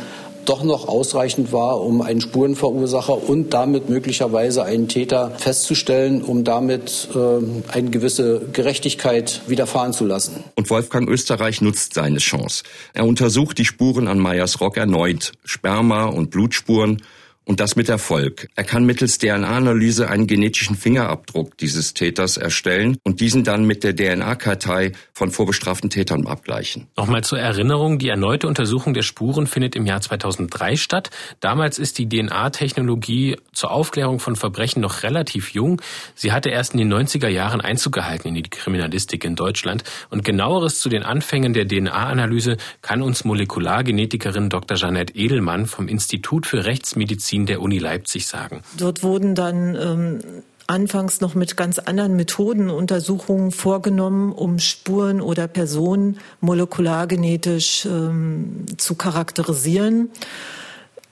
[0.47, 7.09] doch noch ausreichend war, um einen Spurenverursacher und damit möglicherweise einen Täter festzustellen, um damit
[7.13, 10.43] äh, eine gewisse Gerechtigkeit widerfahren zu lassen.
[10.55, 12.63] Und Wolfgang Österreich nutzt seine Chance.
[12.93, 17.01] Er untersucht die Spuren an Meyers Rock erneut, Sperma und Blutspuren
[17.47, 18.49] und das mit Erfolg.
[18.55, 23.95] Er kann mittels DNA-Analyse einen genetischen Fingerabdruck dieses Täters erstellen und diesen dann mit der
[23.95, 26.87] DNA-Kartei von vorbestraften Tätern abgleichen.
[26.97, 31.09] Nochmal zur Erinnerung, die erneute Untersuchung der Spuren findet im Jahr 2003 statt.
[31.39, 35.81] Damals ist die DNA-Technologie zur Aufklärung von Verbrechen noch relativ jung.
[36.15, 39.85] Sie hatte erst in den 90er Jahren Einzug gehalten in die Kriminalistik in Deutschland.
[40.09, 44.75] Und genaueres zu den Anfängen der DNA-Analyse kann uns Molekulargenetikerin Dr.
[44.75, 48.61] Janette Edelmann vom Institut für Rechtsmedizin Medizin der Uni Leipzig sagen.
[48.77, 50.19] Dort wurden dann ähm,
[50.65, 58.95] anfangs noch mit ganz anderen Methoden Untersuchungen vorgenommen, um Spuren oder Personen molekulargenetisch ähm, zu
[58.95, 60.09] charakterisieren.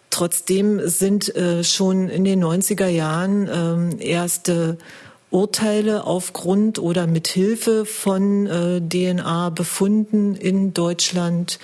[0.10, 4.78] Trotzdem sind äh, schon in den 90er Jahren ähm, erste
[5.30, 11.60] Urteile aufgrund oder mit Hilfe von äh, DNA-Befunden in Deutschland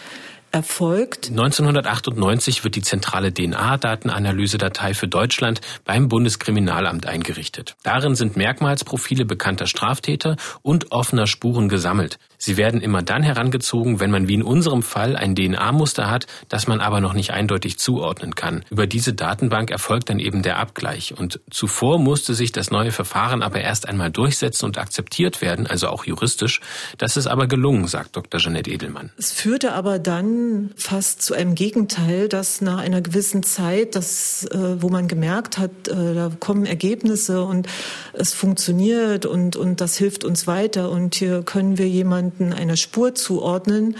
[0.51, 1.29] erfolgt.
[1.29, 7.75] 1998 wird die zentrale DNA-Datenanalyse-Datei für Deutschland beim Bundeskriminalamt eingerichtet.
[7.83, 12.19] Darin sind Merkmalsprofile bekannter Straftäter und offener Spuren gesammelt.
[12.41, 16.65] Sie werden immer dann herangezogen, wenn man wie in unserem Fall ein DNA-Muster hat, das
[16.65, 18.65] man aber noch nicht eindeutig zuordnen kann.
[18.71, 21.13] Über diese Datenbank erfolgt dann eben der Abgleich.
[21.15, 25.89] Und zuvor musste sich das neue Verfahren aber erst einmal durchsetzen und akzeptiert werden, also
[25.89, 26.61] auch juristisch.
[26.97, 28.39] Das ist aber gelungen, sagt Dr.
[28.39, 29.11] Jeanette Edelmann.
[29.19, 34.81] Es führte aber dann fast zu einem Gegenteil, dass nach einer gewissen Zeit, das, äh,
[34.81, 37.67] wo man gemerkt hat, äh, da kommen Ergebnisse und
[38.13, 42.77] es funktioniert und, und das hilft uns weiter und hier können wir jemanden jemanden einer
[42.77, 43.97] Spur zuordnen,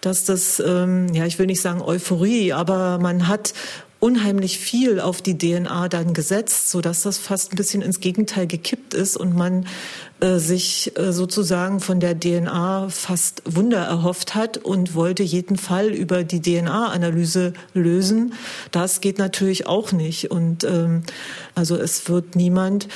[0.00, 3.52] dass das, ähm, ja, ich will nicht sagen Euphorie, aber man hat
[4.00, 8.46] unheimlich viel auf die DNA dann gesetzt, so dass das fast ein bisschen ins Gegenteil
[8.46, 9.66] gekippt ist und man
[10.20, 15.88] äh, sich äh, sozusagen von der DNA fast Wunder erhofft hat und wollte jeden Fall
[15.88, 18.32] über die DNA-Analyse lösen.
[18.70, 21.02] Das geht natürlich auch nicht und ähm,
[21.54, 22.88] also es wird niemand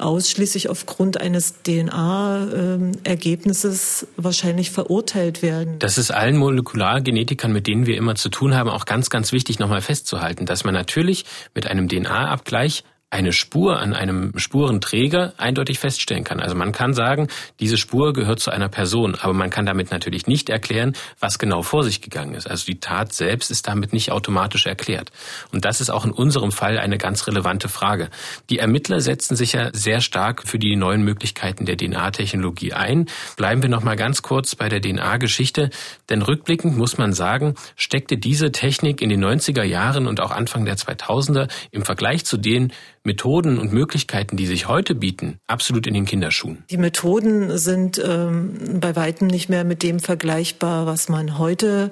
[0.00, 5.78] ausschließlich aufgrund eines DNA-Ergebnisses wahrscheinlich verurteilt werden.
[5.78, 9.58] Das ist allen Molekulargenetikern, mit denen wir immer zu tun haben, auch ganz, ganz wichtig
[9.58, 16.24] nochmal festzuhalten, dass man natürlich mit einem DNA-Abgleich eine Spur an einem Spurenträger eindeutig feststellen
[16.24, 16.40] kann.
[16.40, 20.26] Also man kann sagen, diese Spur gehört zu einer Person, aber man kann damit natürlich
[20.26, 22.48] nicht erklären, was genau vor sich gegangen ist.
[22.50, 25.10] Also die Tat selbst ist damit nicht automatisch erklärt.
[25.52, 28.10] Und das ist auch in unserem Fall eine ganz relevante Frage.
[28.50, 33.06] Die Ermittler setzen sich ja sehr stark für die neuen Möglichkeiten der DNA-Technologie ein.
[33.36, 35.70] Bleiben wir noch mal ganz kurz bei der DNA-Geschichte,
[36.10, 40.66] denn rückblickend muss man sagen, steckte diese Technik in den 90er Jahren und auch Anfang
[40.66, 42.72] der 2000er im Vergleich zu den
[43.08, 46.62] Methoden und Möglichkeiten, die sich heute bieten, absolut in den Kinderschuhen.
[46.70, 51.90] Die Methoden sind ähm, bei weitem nicht mehr mit dem vergleichbar, was man heute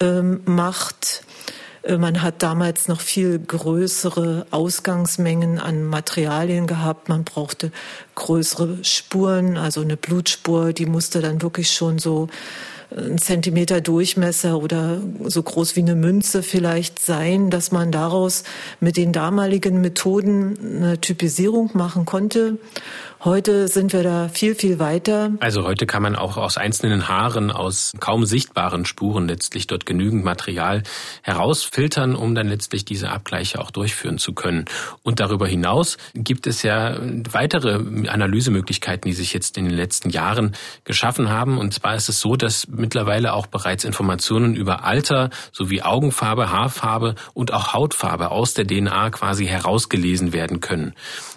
[0.00, 1.24] ähm, macht.
[1.82, 7.08] Äh, man hat damals noch viel größere Ausgangsmengen an Materialien gehabt.
[7.08, 7.72] Man brauchte
[8.14, 12.28] größere Spuren, also eine Blutspur, die musste dann wirklich schon so
[12.96, 18.42] ein Zentimeter Durchmesser oder so groß wie eine Münze vielleicht sein, dass man daraus
[18.80, 22.58] mit den damaligen Methoden eine Typisierung machen konnte
[23.22, 25.32] Heute sind wir da viel, viel weiter.
[25.40, 30.24] Also heute kann man auch aus einzelnen Haaren, aus kaum sichtbaren Spuren letztlich dort genügend
[30.24, 30.84] Material
[31.20, 34.64] herausfiltern, um dann letztlich diese Abgleiche auch durchführen zu können.
[35.02, 36.96] Und darüber hinaus gibt es ja
[37.30, 41.58] weitere Analysemöglichkeiten, die sich jetzt in den letzten Jahren geschaffen haben.
[41.58, 47.16] Und zwar ist es so, dass mittlerweile auch bereits Informationen über Alter sowie Augenfarbe, Haarfarbe
[47.34, 50.94] und auch Hautfarbe aus der DNA quasi herausgelesen werden können.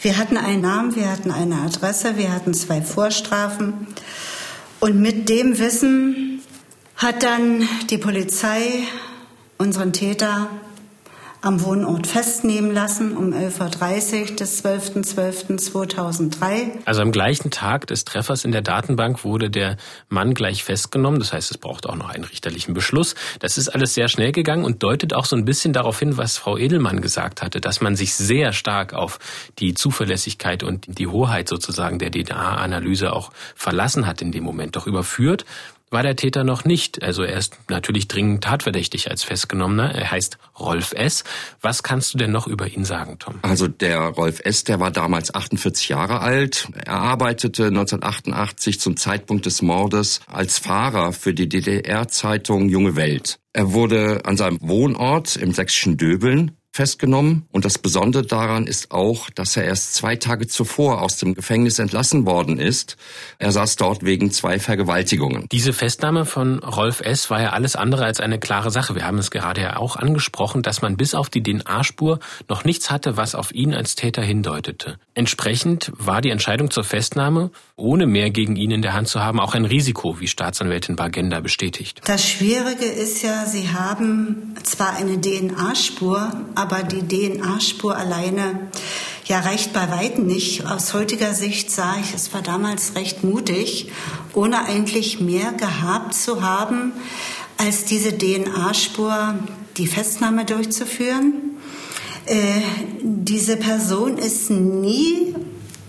[0.00, 3.88] wir hatten einen Namen, wir hatten eine Adresse, wir hatten zwei Vorstrafen.
[4.80, 6.40] Und mit dem Wissen
[6.96, 8.84] hat dann die Polizei
[9.58, 10.48] unseren Täter
[11.40, 16.84] am Wohnort festnehmen lassen um 11.30 Uhr des 12.12.2003.
[16.84, 19.76] Also am gleichen Tag des Treffers in der Datenbank wurde der
[20.08, 21.20] Mann gleich festgenommen.
[21.20, 23.14] Das heißt, es braucht auch noch einen richterlichen Beschluss.
[23.38, 26.38] Das ist alles sehr schnell gegangen und deutet auch so ein bisschen darauf hin, was
[26.38, 29.18] Frau Edelmann gesagt hatte, dass man sich sehr stark auf
[29.58, 34.76] die Zuverlässigkeit und die Hoheit sozusagen der DNA-Analyse auch verlassen hat in dem Moment.
[34.76, 35.44] Doch überführt
[35.90, 37.02] war der Täter noch nicht.
[37.02, 39.94] Also er ist natürlich dringend tatverdächtig als Festgenommener.
[39.94, 41.24] Er heißt Rolf S.
[41.60, 43.38] Was kannst du denn noch über ihn sagen, Tom?
[43.42, 46.68] Also der Rolf S., der war damals 48 Jahre alt.
[46.84, 53.38] Er arbeitete 1988 zum Zeitpunkt des Mordes als Fahrer für die DDR-Zeitung Junge Welt.
[53.52, 57.44] Er wurde an seinem Wohnort im sächsischen Döbeln festgenommen.
[57.50, 61.80] Und das Besondere daran ist auch, dass er erst zwei Tage zuvor aus dem Gefängnis
[61.80, 62.96] entlassen worden ist.
[63.40, 65.46] Er saß dort wegen zwei Vergewaltigungen.
[65.50, 67.30] Diese Festnahme von Rolf S.
[67.30, 68.94] war ja alles andere als eine klare Sache.
[68.94, 72.92] Wir haben es gerade ja auch angesprochen, dass man bis auf die DNA-Spur noch nichts
[72.92, 74.98] hatte, was auf ihn als Täter hindeutete.
[75.18, 79.40] Entsprechend war die Entscheidung zur Festnahme, ohne mehr gegen ihn in der Hand zu haben,
[79.40, 82.00] auch ein Risiko, wie Staatsanwältin Bargenda bestätigt.
[82.04, 88.68] Das Schwierige ist ja, Sie haben zwar eine DNA-Spur, aber die DNA-Spur alleine
[89.24, 90.64] ja reicht bei weitem nicht.
[90.64, 93.90] Aus heutiger Sicht sah ich, es war damals recht mutig,
[94.34, 96.92] ohne eigentlich mehr gehabt zu haben,
[97.56, 99.34] als diese DNA-Spur
[99.78, 101.57] die Festnahme durchzuführen.
[102.28, 102.60] Äh,
[103.02, 105.34] diese Person ist nie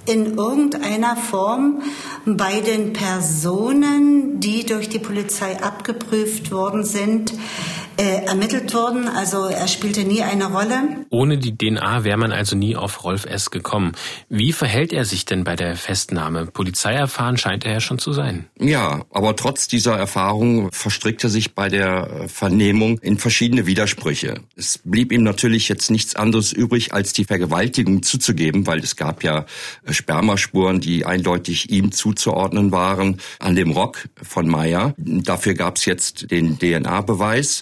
[0.06, 1.82] in irgendeiner Form
[2.26, 7.34] bei den Personen, die durch die Polizei abgeprüft worden sind,
[8.00, 9.10] äh, ermittelt worden.
[9.10, 11.06] Also er spielte nie eine Rolle.
[11.10, 13.52] Ohne die DNA wäre man also nie auf Rolf S.
[13.52, 13.92] gekommen.
[14.30, 16.46] Wie verhält er sich denn bei der Festnahme?
[16.46, 18.46] Polizei erfahren scheint er ja schon zu sein.
[18.58, 24.36] Ja, aber trotz dieser Erfahrung verstrickt er sich bei der Vernehmung in verschiedene Widersprüche.
[24.56, 29.24] Es blieb ihm natürlich jetzt nichts anderes übrig, als die Vergewaltigung zuzugeben, weil es gab
[29.24, 29.46] ja
[29.86, 34.94] äh, Spermaspuren, die eindeutig ihm zuzuordnen waren an dem Rock von Meyer.
[34.98, 37.62] Dafür gab es jetzt den DNA-Beweis.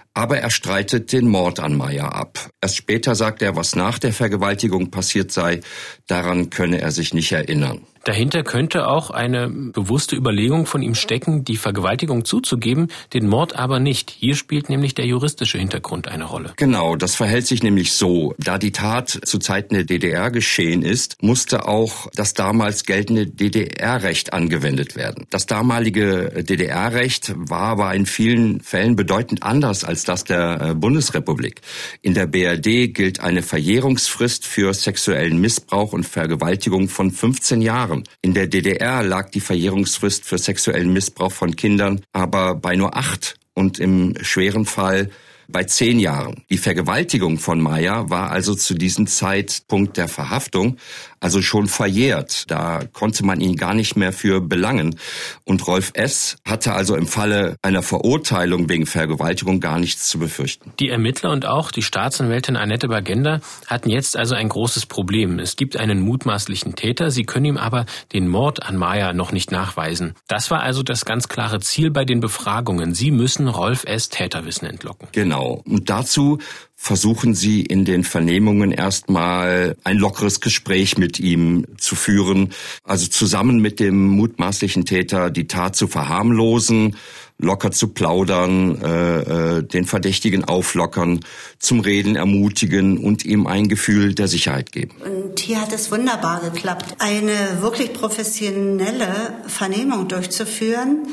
[0.13, 2.49] Aber er streitet den Mord an Meyer ab.
[2.61, 5.61] Erst später sagt er, was nach der Vergewaltigung passiert sei,
[6.07, 7.85] daran könne er sich nicht erinnern.
[8.03, 13.79] Dahinter könnte auch eine bewusste Überlegung von ihm stecken, die Vergewaltigung zuzugeben, den Mord aber
[13.79, 14.09] nicht.
[14.09, 16.53] Hier spielt nämlich der juristische Hintergrund eine Rolle.
[16.55, 18.33] Genau, das verhält sich nämlich so.
[18.39, 24.33] Da die Tat zu Zeiten der DDR geschehen ist, musste auch das damals geltende DDR-Recht
[24.33, 25.27] angewendet werden.
[25.29, 31.61] Das damalige DDR-Recht war aber in vielen Fällen bedeutend anders als das der äh, Bundesrepublik.
[32.01, 37.71] In der BRD gilt eine Verjährungsfrist für sexuellen Missbrauch und Vergewaltigung von 15 Jahren.
[37.71, 38.03] Jahren.
[38.21, 43.35] In der DDR lag die Verjährungsfrist für sexuellen Missbrauch von Kindern aber bei nur acht
[43.53, 45.09] und im schweren Fall
[45.51, 46.43] bei zehn Jahren.
[46.49, 50.77] Die Vergewaltigung von Meyer war also zu diesem Zeitpunkt der Verhaftung
[51.21, 52.49] also schon verjährt.
[52.49, 54.97] Da konnte man ihn gar nicht mehr für belangen.
[55.45, 56.37] Und Rolf S.
[56.45, 60.73] hatte also im Falle einer Verurteilung wegen Vergewaltigung gar nichts zu befürchten.
[60.79, 65.37] Die Ermittler und auch die Staatsanwältin Annette Bagenda hatten jetzt also ein großes Problem.
[65.39, 69.51] Es gibt einen mutmaßlichen Täter, sie können ihm aber den Mord an Maya noch nicht
[69.51, 70.15] nachweisen.
[70.27, 72.95] Das war also das ganz klare Ziel bei den Befragungen.
[72.95, 74.09] Sie müssen Rolf S.
[74.09, 75.07] Täterwissen entlocken.
[75.11, 75.40] Genau.
[75.41, 76.39] Und dazu
[76.75, 83.59] versuchen Sie in den Vernehmungen erstmal ein lockeres Gespräch mit ihm zu führen, also zusammen
[83.59, 86.95] mit dem mutmaßlichen Täter die Tat zu verharmlosen,
[87.37, 91.19] locker zu plaudern, äh, äh, den Verdächtigen auflockern,
[91.59, 94.95] zum Reden ermutigen und ihm ein Gefühl der Sicherheit geben.
[95.03, 101.07] Und hier hat es wunderbar geklappt, eine wirklich professionelle Vernehmung durchzuführen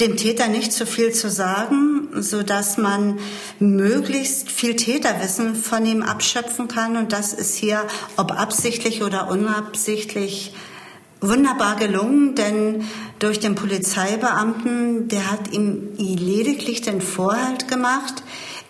[0.00, 3.18] dem Täter nicht zu viel zu sagen, so dass man
[3.58, 6.96] möglichst viel Täterwissen von ihm abschöpfen kann.
[6.96, 7.82] Und das ist hier,
[8.16, 10.54] ob absichtlich oder unabsichtlich,
[11.20, 12.84] wunderbar gelungen, denn
[13.18, 18.22] durch den Polizeibeamten, der hat ihm lediglich den Vorhalt gemacht,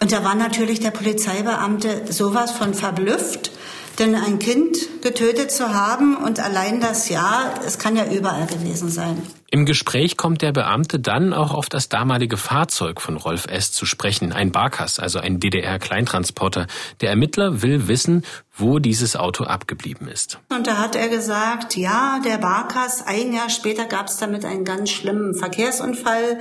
[0.00, 3.50] Und da war natürlich der Polizeibeamte sowas von verblüfft,
[3.98, 8.90] Denn ein Kind getötet zu haben und allein das Jahr, es kann ja überall gewesen
[8.90, 9.22] sein.
[9.50, 13.72] Im Gespräch kommt der Beamte dann auch auf das damalige Fahrzeug von Rolf S.
[13.72, 16.66] zu sprechen, ein Barkas, also ein DDR-Kleintransporter.
[17.00, 20.40] Der Ermittler will wissen, wo dieses Auto abgeblieben ist.
[20.50, 24.64] Und da hat er gesagt, ja, der Barkas, ein Jahr später gab es damit einen
[24.64, 26.38] ganz schlimmen Verkehrsunfall.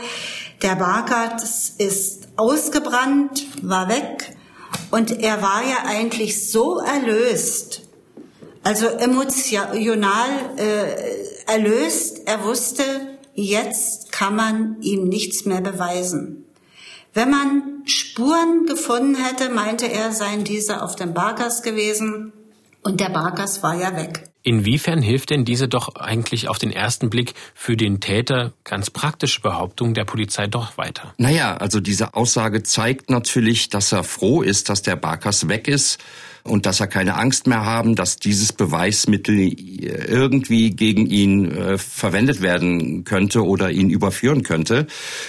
[0.62, 4.36] Der Barkas ist ausgebrannt, war weg
[4.96, 7.82] und er war ja eigentlich so erlöst,
[8.64, 12.22] also emotional äh, erlöst.
[12.26, 12.84] Er wusste,
[13.34, 16.46] jetzt kann man ihm nichts mehr beweisen.
[17.14, 22.32] Wenn man Spuren gefunden hätte, meinte er, seien diese auf dem Barkas gewesen.
[22.82, 24.30] Und der Barkas war ja weg.
[24.48, 29.42] Inwiefern hilft denn diese doch eigentlich auf den ersten Blick für den Täter ganz praktische
[29.42, 31.16] Behauptung der Polizei doch weiter?
[31.18, 35.98] Naja, also diese Aussage zeigt natürlich, dass er froh ist, dass der Barkas weg ist
[36.44, 39.36] und dass er keine Angst mehr haben, dass dieses Beweismittel
[39.82, 44.86] irgendwie gegen ihn äh, verwendet werden könnte oder ihn überführen könnte.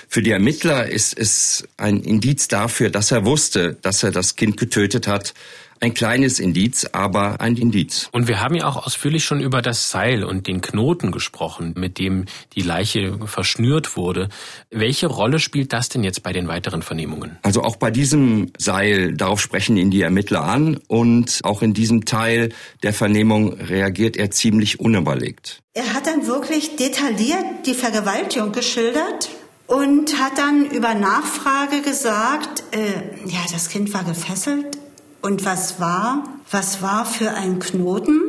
[0.08, 4.58] Für die Ermittler ist es ein Indiz dafür, dass er wusste, dass er das Kind
[4.58, 5.32] getötet hat
[5.80, 8.08] ein kleines Indiz, aber ein Indiz.
[8.12, 11.98] Und wir haben ja auch ausführlich schon über das Seil und den Knoten gesprochen, mit
[11.98, 12.24] dem
[12.54, 14.28] die Leiche verschnürt wurde.
[14.70, 17.38] Welche Rolle spielt das denn jetzt bei den weiteren Vernehmungen?
[17.42, 22.04] Also auch bei diesem Seil, darauf sprechen ihn die Ermittler an und auch in diesem
[22.04, 22.50] Teil
[22.82, 25.62] der Vernehmung reagiert er ziemlich unüberlegt.
[25.74, 29.30] Er hat dann wirklich detailliert die Vergewaltigung geschildert
[29.66, 34.78] und hat dann über Nachfrage gesagt, äh, ja, das Kind war gefesselt,
[35.26, 36.22] und was war,
[36.52, 38.20] was war für ein Knoten?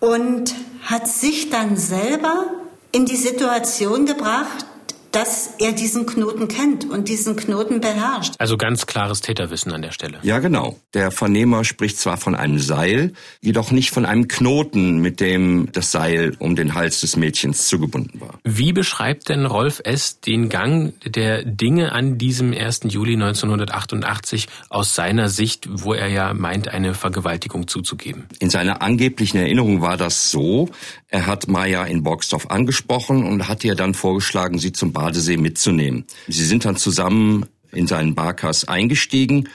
[0.00, 2.46] Und hat sich dann selber
[2.90, 4.64] in die Situation gebracht,
[5.12, 8.34] dass er diesen Knoten kennt und diesen Knoten beherrscht.
[8.38, 10.18] Also ganz klares Täterwissen an der Stelle.
[10.22, 10.78] Ja, genau.
[10.94, 15.92] Der Vernehmer spricht zwar von einem Seil, jedoch nicht von einem Knoten, mit dem das
[15.92, 18.38] Seil um den Hals des Mädchens zugebunden war.
[18.44, 20.20] Wie beschreibt denn Rolf S.
[20.20, 22.80] den Gang der Dinge an diesem 1.
[22.88, 28.24] Juli 1988 aus seiner Sicht, wo er ja meint, eine Vergewaltigung zuzugeben?
[28.38, 30.70] In seiner angeblichen Erinnerung war das so,
[31.12, 36.06] er hat Maya in Borgsdorf angesprochen und hat ihr dann vorgeschlagen, sie zum Badesee mitzunehmen.
[36.26, 39.50] Sie sind dann zusammen in seinen Barkas eingestiegen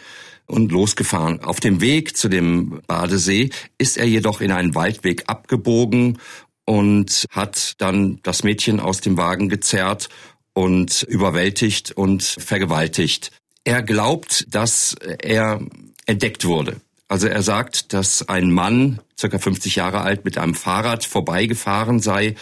[0.46, 1.44] und losgefahren.
[1.44, 3.50] Auf dem Weg zu dem Badesee
[3.80, 6.20] ist er jedoch in einen Waldweg abgebogen
[6.66, 10.10] und hat dann das Mädchen aus dem Wagen gezerrt
[10.54, 13.32] und überwältigt und vergewaltigt.
[13.64, 15.60] Er glaubt, dass er
[16.06, 16.82] entdeckt wurde.
[17.08, 22.36] Also er sagt, dass ein Mann, circa 50 Jahre alt, mit einem Fahrrad vorbeigefahren sei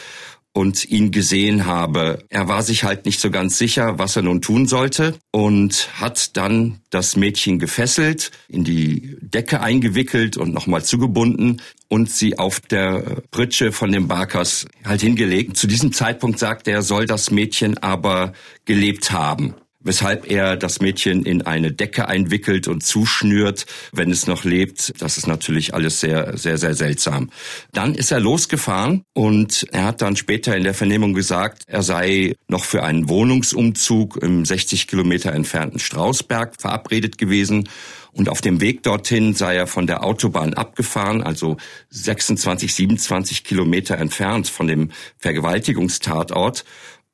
[0.55, 2.23] und ihn gesehen habe.
[2.29, 6.37] Er war sich halt nicht so ganz sicher, was er nun tun sollte und hat
[6.37, 13.21] dann das Mädchen gefesselt, in die Decke eingewickelt und nochmal zugebunden und sie auf der
[13.31, 15.57] Pritsche von dem Barkers halt hingelegt.
[15.57, 18.31] Zu diesem Zeitpunkt sagt er, soll das Mädchen aber
[18.63, 19.55] gelebt haben
[19.85, 24.93] weshalb er das Mädchen in eine Decke einwickelt und zuschnürt, wenn es noch lebt.
[24.99, 27.29] Das ist natürlich alles sehr, sehr, sehr seltsam.
[27.71, 32.35] Dann ist er losgefahren und er hat dann später in der Vernehmung gesagt, er sei
[32.47, 37.69] noch für einen Wohnungsumzug im 60 Kilometer entfernten Strausberg verabredet gewesen.
[38.11, 41.57] Und auf dem Weg dorthin sei er von der Autobahn abgefahren, also
[41.89, 46.63] 26, 27 Kilometer entfernt von dem Vergewaltigungstatort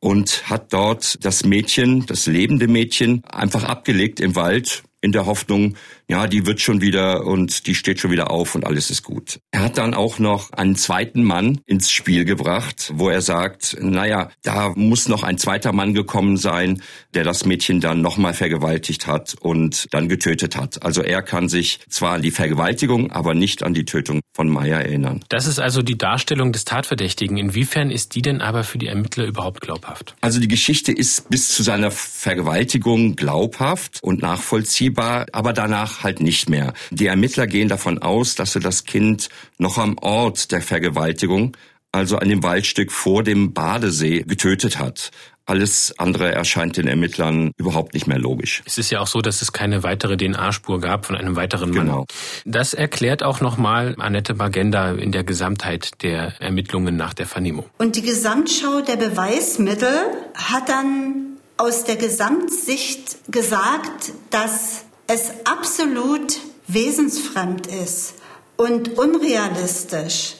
[0.01, 5.77] und hat dort das Mädchen, das lebende Mädchen, einfach abgelegt im Wald in der Hoffnung,
[6.11, 9.39] ja, die wird schon wieder und die steht schon wieder auf und alles ist gut.
[9.51, 14.29] Er hat dann auch noch einen zweiten Mann ins Spiel gebracht, wo er sagt, naja,
[14.43, 16.81] da muss noch ein zweiter Mann gekommen sein,
[17.13, 20.83] der das Mädchen dann nochmal vergewaltigt hat und dann getötet hat.
[20.83, 24.79] Also er kann sich zwar an die Vergewaltigung, aber nicht an die Tötung von Maya
[24.81, 25.23] erinnern.
[25.29, 27.37] Das ist also die Darstellung des Tatverdächtigen.
[27.37, 30.13] Inwiefern ist die denn aber für die Ermittler überhaupt glaubhaft?
[30.19, 36.49] Also die Geschichte ist bis zu seiner Vergewaltigung glaubhaft und nachvollziehbar, aber danach halt nicht
[36.49, 36.73] mehr.
[36.91, 41.55] Die Ermittler gehen davon aus, dass er das Kind noch am Ort der Vergewaltigung,
[41.91, 45.11] also an dem Waldstück vor dem Badesee, getötet hat.
[45.45, 48.61] Alles andere erscheint den Ermittlern überhaupt nicht mehr logisch.
[48.65, 51.87] Es ist ja auch so, dass es keine weitere DNA-Spur gab von einem weiteren Mann.
[51.87, 52.05] Genau.
[52.45, 57.65] Das erklärt auch nochmal Annette Magenda in der Gesamtheit der Ermittlungen nach der Vernehmung.
[57.79, 59.93] Und die Gesamtschau der Beweismittel
[60.35, 68.13] hat dann aus der Gesamtsicht gesagt, dass es absolut wesensfremd ist
[68.55, 70.35] und unrealistisch,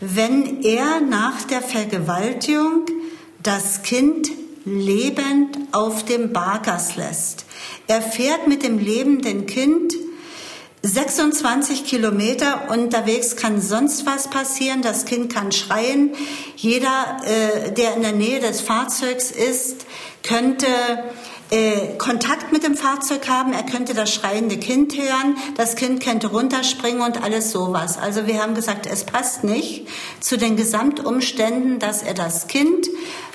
[0.00, 2.86] wenn er nach der Vergewaltigung
[3.40, 4.28] das Kind
[4.64, 7.44] lebend auf dem Bargas lässt.
[7.86, 9.94] Er fährt mit dem lebenden Kind
[10.82, 14.82] 26 Kilometer unterwegs kann sonst was passieren.
[14.82, 16.14] Das Kind kann schreien.
[16.56, 19.86] Jeder, äh, der in der Nähe des Fahrzeugs ist,
[20.22, 20.66] könnte
[21.50, 23.52] äh, Kontakt mit dem Fahrzeug haben.
[23.52, 25.36] Er könnte das schreiende Kind hören.
[25.56, 27.98] Das Kind könnte runterspringen und alles sowas.
[27.98, 29.86] Also wir haben gesagt, es passt nicht
[30.20, 32.88] zu den Gesamtumständen, dass er das Kind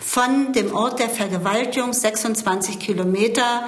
[0.04, 3.64] von dem Ort der Vergewaltigung 26 Kilometer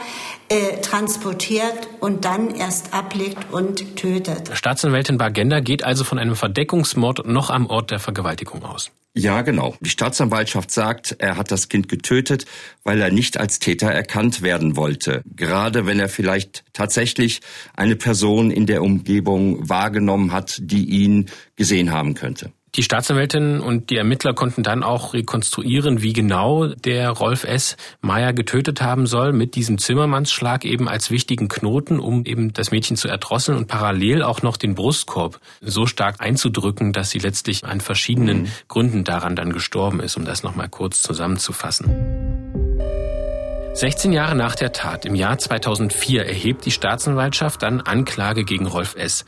[0.53, 4.51] äh, transportiert und dann erst ablegt und tötet.
[4.53, 8.91] Staatsanwältin Bargenda geht also von einem Verdeckungsmord noch am Ort der Vergewaltigung aus.
[9.15, 9.75] Ja, genau.
[9.79, 12.45] Die Staatsanwaltschaft sagt, er hat das Kind getötet,
[12.83, 15.23] weil er nicht als Täter erkannt werden wollte.
[15.35, 17.41] Gerade wenn er vielleicht tatsächlich
[17.75, 22.51] eine Person in der Umgebung wahrgenommen hat, die ihn gesehen haben könnte.
[22.75, 27.77] Die Staatsanwältin und die Ermittler konnten dann auch rekonstruieren, wie genau der Rolf S.
[28.01, 32.97] Meyer getötet haben soll, mit diesem Zimmermannsschlag eben als wichtigen Knoten, um eben das Mädchen
[32.97, 37.79] zu erdrosseln und parallel auch noch den Brustkorb so stark einzudrücken, dass sie letztlich an
[37.79, 38.51] verschiedenen mhm.
[38.69, 42.23] Gründen daran dann gestorben ist, um das nochmal kurz zusammenzufassen.
[43.75, 48.95] 16 Jahre nach der Tat, im Jahr 2004, erhebt die Staatsanwaltschaft dann Anklage gegen Rolf
[48.95, 49.25] S.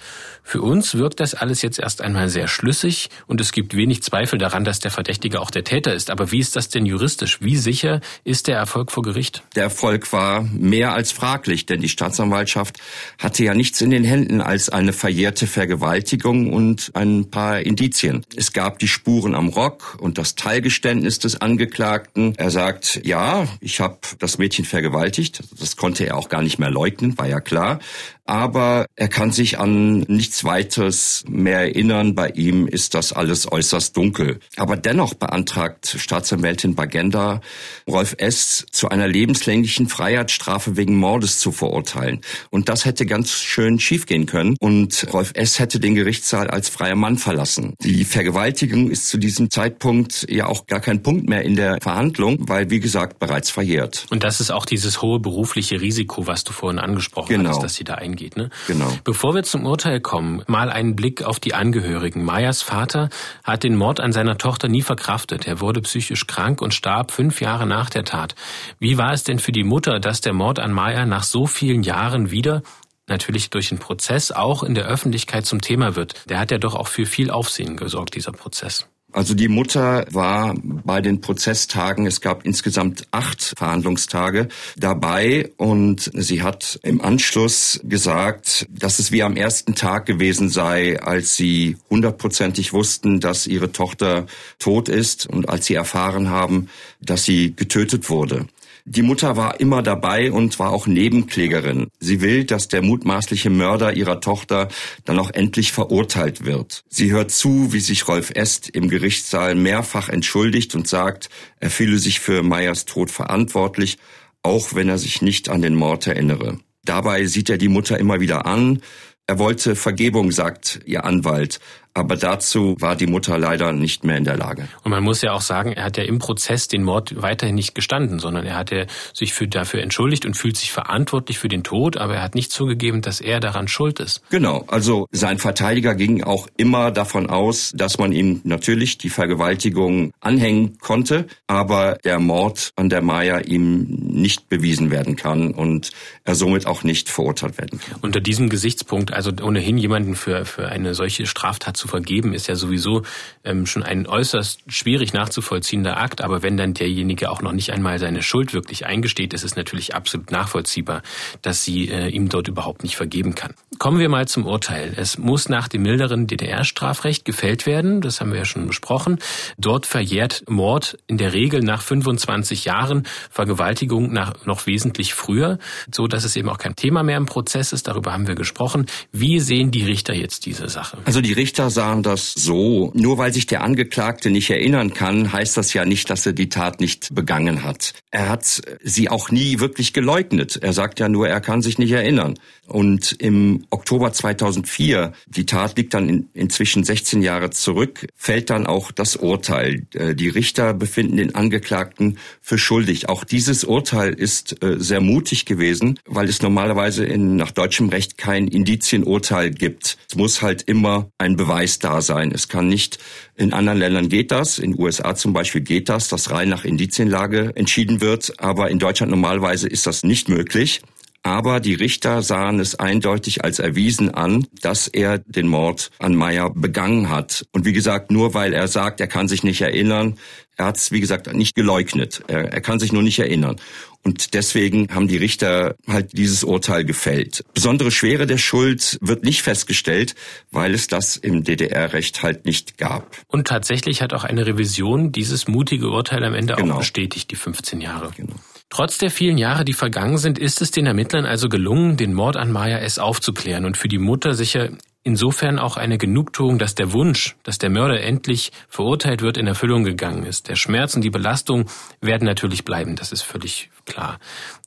[0.47, 4.37] Für uns wirkt das alles jetzt erst einmal sehr schlüssig und es gibt wenig Zweifel
[4.37, 6.11] daran, dass der Verdächtige auch der Täter ist.
[6.11, 7.41] Aber wie ist das denn juristisch?
[7.41, 9.41] Wie sicher ist der Erfolg vor Gericht?
[9.55, 12.77] Der Erfolg war mehr als fraglich, denn die Staatsanwaltschaft
[13.17, 18.23] hatte ja nichts in den Händen als eine verjährte Vergewaltigung und ein paar Indizien.
[18.35, 22.35] Es gab die Spuren am Rock und das Teilgeständnis des Angeklagten.
[22.37, 25.41] Er sagt, ja, ich habe das Mädchen vergewaltigt.
[25.59, 27.79] Das konnte er auch gar nicht mehr leugnen, war ja klar
[28.26, 32.15] aber er kann sich an nichts weiteres mehr erinnern.
[32.15, 34.39] Bei ihm ist das alles äußerst dunkel.
[34.57, 37.41] Aber dennoch beantragt Staatsanwältin Bagenda,
[37.88, 38.65] Rolf S.
[38.71, 42.21] zu einer lebenslänglichen Freiheitsstrafe wegen Mordes zu verurteilen.
[42.49, 44.55] Und das hätte ganz schön schiefgehen können.
[44.59, 45.59] Und Rolf S.
[45.59, 47.76] hätte den Gerichtssaal als freier Mann verlassen.
[47.84, 52.38] Die Vergewaltigung ist zu diesem Zeitpunkt ja auch gar kein Punkt mehr in der Verhandlung,
[52.39, 54.07] weil, wie gesagt, bereits verjährt.
[54.09, 57.49] Und das ist auch dieses hohe berufliche Risiko, was du vorhin angesprochen genau.
[57.51, 58.38] hast, dass sie da angeht.
[58.38, 58.49] Ne?
[58.68, 58.91] Genau.
[59.03, 62.24] Bevor wir zum Urteil kommen, mal einen Blick auf die Angehörigen.
[62.24, 63.09] Mayas Vater
[63.43, 65.45] hat den Mord an seiner Tochter nie verkraftet.
[65.47, 68.36] Er wurde psychisch krank und starb fünf Jahre nach der Tat.
[68.80, 71.84] Wie war es denn für die Mutter, dass der Mord an Maya nach so vielen
[71.84, 72.61] Jahren wieder
[73.07, 76.28] natürlich durch den Prozess auch in der Öffentlichkeit zum Thema wird.
[76.28, 78.88] Der hat ja doch auch für viel Aufsehen gesorgt, dieser Prozess.
[79.16, 86.43] Also die Mutter war bei den Prozesstagen, es gab insgesamt acht Verhandlungstage dabei und sie
[86.43, 92.74] hat im Anschluss gesagt, dass es wie am ersten Tag gewesen sei, als sie hundertprozentig
[92.74, 94.26] wussten, dass ihre Tochter
[94.59, 96.68] tot ist und als sie erfahren haben,
[96.99, 98.47] dass sie getötet wurde.
[98.88, 101.88] Die Mutter war immer dabei und war auch Nebenklägerin.
[101.99, 104.67] Sie will, dass der mutmaßliche Mörder ihrer Tochter
[105.05, 106.83] dann auch endlich verurteilt wird.
[106.88, 111.29] Sie hört zu, wie sich Rolf Est im Gerichtssaal mehrfach entschuldigt und sagt,
[111.59, 113.97] er fühle sich für Meyers Tod verantwortlich,
[114.43, 116.59] auch wenn er sich nicht an den Mord erinnere.
[116.83, 118.83] Dabei sieht er die Mutter immer wieder an.
[119.25, 121.59] Er wollte Vergebung, sagt ihr Anwalt,
[121.95, 124.67] aber dazu war die Mutter leider nicht mehr in der Lage.
[124.83, 127.73] Und man muss ja auch sagen, er hat ja im Prozess den Mord weiterhin nicht
[127.73, 131.63] gestanden, sondern er hat ja sich für, dafür entschuldigt und fühlt sich verantwortlich für den
[131.63, 134.21] Tod, aber er hat nicht zugegeben, dass er daran schuld ist.
[134.29, 140.11] Genau, also sein Verteidiger ging auch immer davon aus, dass man ihm natürlich die Vergewaltigung
[140.19, 145.91] anhängen konnte, aber der Mord an der Maya ihm nicht bewiesen werden kann und
[146.25, 147.99] er somit auch nicht verurteilt werden kann.
[148.01, 152.47] Unter diesem Gesichtspunkt, also ohnehin jemanden für, für eine solche Straftat zu zu vergeben, ist
[152.47, 153.03] ja sowieso
[153.43, 156.21] ähm, schon ein äußerst schwierig nachzuvollziehender Akt.
[156.21, 159.93] Aber wenn dann derjenige auch noch nicht einmal seine Schuld wirklich eingesteht, ist es natürlich
[159.93, 161.03] absolut nachvollziehbar,
[161.41, 163.53] dass sie äh, ihm dort überhaupt nicht vergeben kann.
[163.77, 164.93] Kommen wir mal zum Urteil.
[164.95, 168.01] Es muss nach dem milderen DDR-Strafrecht gefällt werden.
[168.01, 169.19] Das haben wir ja schon besprochen.
[169.57, 175.59] Dort verjährt Mord in der Regel nach 25 Jahren, Vergewaltigung nach noch wesentlich früher,
[175.93, 177.88] so dass es eben auch kein Thema mehr im Prozess ist.
[177.88, 178.86] Darüber haben wir gesprochen.
[179.11, 180.97] Wie sehen die Richter jetzt diese Sache?
[181.05, 185.55] Also die Richter sahen das so, nur weil sich der Angeklagte nicht erinnern kann, heißt
[185.55, 187.93] das ja nicht, dass er die Tat nicht begangen hat.
[188.09, 190.57] Er hat sie auch nie wirklich geleugnet.
[190.59, 192.39] Er sagt ja nur, er kann sich nicht erinnern.
[192.68, 198.66] Und im Oktober 2004, die Tat liegt dann in, inzwischen 16 Jahre zurück, fällt dann
[198.66, 199.86] auch das Urteil.
[199.93, 203.07] Äh, die Richter befinden den Angeklagten für schuldig.
[203.07, 208.18] Auch dieses Urteil ist äh, sehr mutig gewesen, weil es normalerweise in, nach deutschem Recht
[208.18, 209.97] kein Indizienurteil gibt.
[210.09, 212.32] Es muss halt immer ein Beweis da sein.
[212.34, 212.97] Es kann nicht,
[213.36, 217.51] in anderen Ländern geht das, in USA zum Beispiel geht das, dass rein nach Indizienlage
[217.55, 220.82] entschieden wird, aber in Deutschland normalerweise ist das nicht möglich.
[221.26, 226.51] Aber die Richter sahen es eindeutig als erwiesen an, dass er den Mord an Meyer
[226.51, 227.47] begangen hat.
[227.51, 230.19] Und wie gesagt, nur weil er sagt, er kann sich nicht erinnern,
[230.55, 232.21] er hat es, wie gesagt, nicht geleugnet.
[232.28, 233.55] Er, er kann sich nur nicht erinnern.
[234.03, 237.43] Und deswegen haben die Richter halt dieses Urteil gefällt.
[237.55, 240.13] Besondere Schwere der Schuld wird nicht festgestellt,
[240.51, 243.17] weil es das im DDR-Recht halt nicht gab.
[243.30, 246.76] Und tatsächlich hat auch eine Revision dieses mutige Urteil am Ende genau.
[246.76, 248.11] auch bestätigt, die 15 Jahre.
[248.15, 248.36] Genau.
[248.70, 252.36] Trotz der vielen Jahre, die vergangen sind, ist es den Ermittlern also gelungen, den Mord
[252.36, 252.99] an Maya S.
[252.99, 254.70] aufzuklären und für die Mutter sicher
[255.05, 259.84] insofern auch eine Genugtuung, dass der Wunsch, dass der Mörder endlich verurteilt wird, in Erfüllung
[259.84, 260.49] gegangen ist.
[260.49, 261.66] Der Schmerz und die Belastung
[262.01, 264.18] werden natürlich bleiben, das ist völlig klar.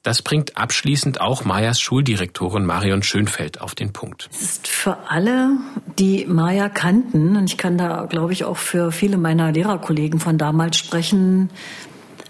[0.05, 4.29] Das bringt abschließend auch Mayas Schuldirektorin Marion Schönfeld auf den Punkt.
[4.31, 5.51] Es ist für alle,
[5.99, 10.39] die Maya kannten, und ich kann da, glaube ich, auch für viele meiner Lehrerkollegen von
[10.39, 11.51] damals sprechen,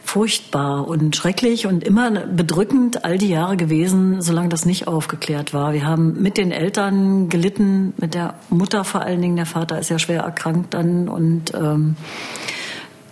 [0.09, 5.75] furchtbar und schrecklich und immer bedrückend all die Jahre gewesen, solange das nicht aufgeklärt war.
[5.75, 9.37] Wir haben mit den Eltern gelitten, mit der Mutter vor allen Dingen.
[9.37, 11.97] Der Vater ist ja schwer erkrankt dann und ähm,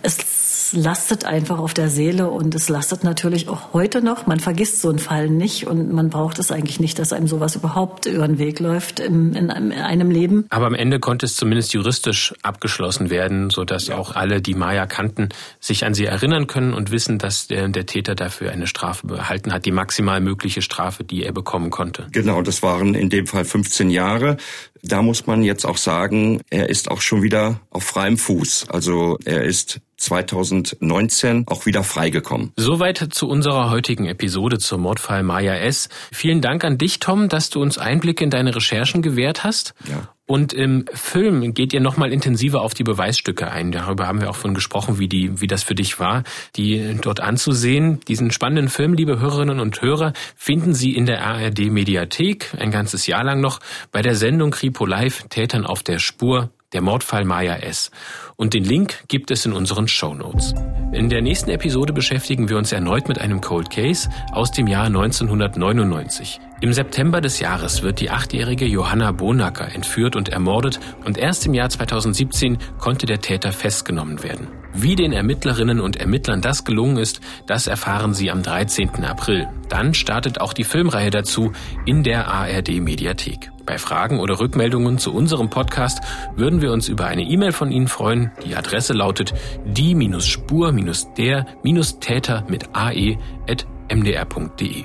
[0.01, 0.36] es
[0.73, 4.27] lastet einfach auf der Seele und es lastet natürlich auch heute noch.
[4.27, 7.55] Man vergisst so einen Fall nicht und man braucht es eigentlich nicht, dass einem sowas
[7.55, 10.45] überhaupt über den Weg läuft in, in einem Leben.
[10.49, 13.97] Aber am Ende konnte es zumindest juristisch abgeschlossen werden, sodass ja.
[13.97, 17.85] auch alle, die Maya kannten, sich an sie erinnern können und wissen, dass der, der
[17.85, 22.07] Täter dafür eine Strafe behalten hat, die maximal mögliche Strafe, die er bekommen konnte.
[22.11, 24.37] Genau, das waren in dem Fall 15 Jahre.
[24.83, 28.67] Da muss man jetzt auch sagen, er ist auch schon wieder auf freiem Fuß.
[28.69, 32.51] Also er ist 2019 auch wieder freigekommen.
[32.55, 35.89] Soweit zu unserer heutigen Episode zum Mordfall Maya S.
[36.11, 39.73] Vielen Dank an dich, Tom, dass du uns Einblicke in deine Recherchen gewährt hast.
[39.89, 40.09] Ja.
[40.27, 43.71] Und im Film geht ihr nochmal intensiver auf die Beweisstücke ein.
[43.71, 46.23] Darüber haben wir auch von gesprochen, wie die, wie das für dich war,
[46.57, 48.01] die dort anzusehen.
[48.09, 53.07] Diesen spannenden Film, liebe Hörerinnen und Hörer, finden Sie in der ARD Mediathek ein ganzes
[53.07, 53.61] Jahr lang noch
[53.93, 57.91] bei der Sendung Kripo Live Tätern auf der Spur der Mordfall Maya S.
[58.35, 60.53] Und den Link gibt es in unseren Show Notes.
[60.91, 64.85] In der nächsten Episode beschäftigen wir uns erneut mit einem Cold Case aus dem Jahr
[64.85, 66.39] 1999.
[66.59, 71.53] Im September des Jahres wird die achtjährige Johanna Bonacker entführt und ermordet und erst im
[71.53, 74.47] Jahr 2017 konnte der Täter festgenommen werden.
[74.79, 79.03] Wie den Ermittlerinnen und Ermittlern das gelungen ist, das erfahren Sie am 13.
[79.05, 79.47] April.
[79.69, 81.51] Dann startet auch die Filmreihe dazu
[81.87, 83.49] in der ARD Mediathek.
[83.65, 86.01] Bei Fragen oder Rückmeldungen zu unserem Podcast
[86.35, 88.29] würden wir uns über eine E-Mail von Ihnen freuen.
[88.45, 89.33] Die Adresse lautet
[89.65, 94.83] die-spur-der-täter mit ae.mdr.de.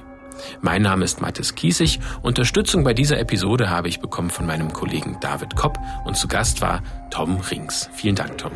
[0.62, 2.00] Mein Name ist Mathis Kiesig.
[2.22, 6.62] Unterstützung bei dieser Episode habe ich bekommen von meinem Kollegen David Kopp und zu Gast
[6.62, 7.90] war Tom Rings.
[7.92, 8.52] Vielen Dank, Tom.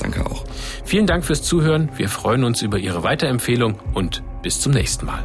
[0.00, 0.44] Danke auch.
[0.84, 1.90] Vielen Dank fürs Zuhören.
[1.96, 5.24] Wir freuen uns über Ihre Weiterempfehlung und bis zum nächsten Mal.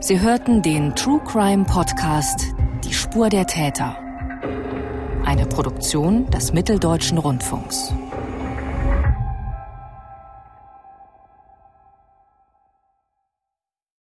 [0.00, 2.40] Sie hörten den True Crime Podcast
[2.84, 3.96] Die Spur der Täter.
[5.24, 7.92] Eine Produktion des Mitteldeutschen Rundfunks.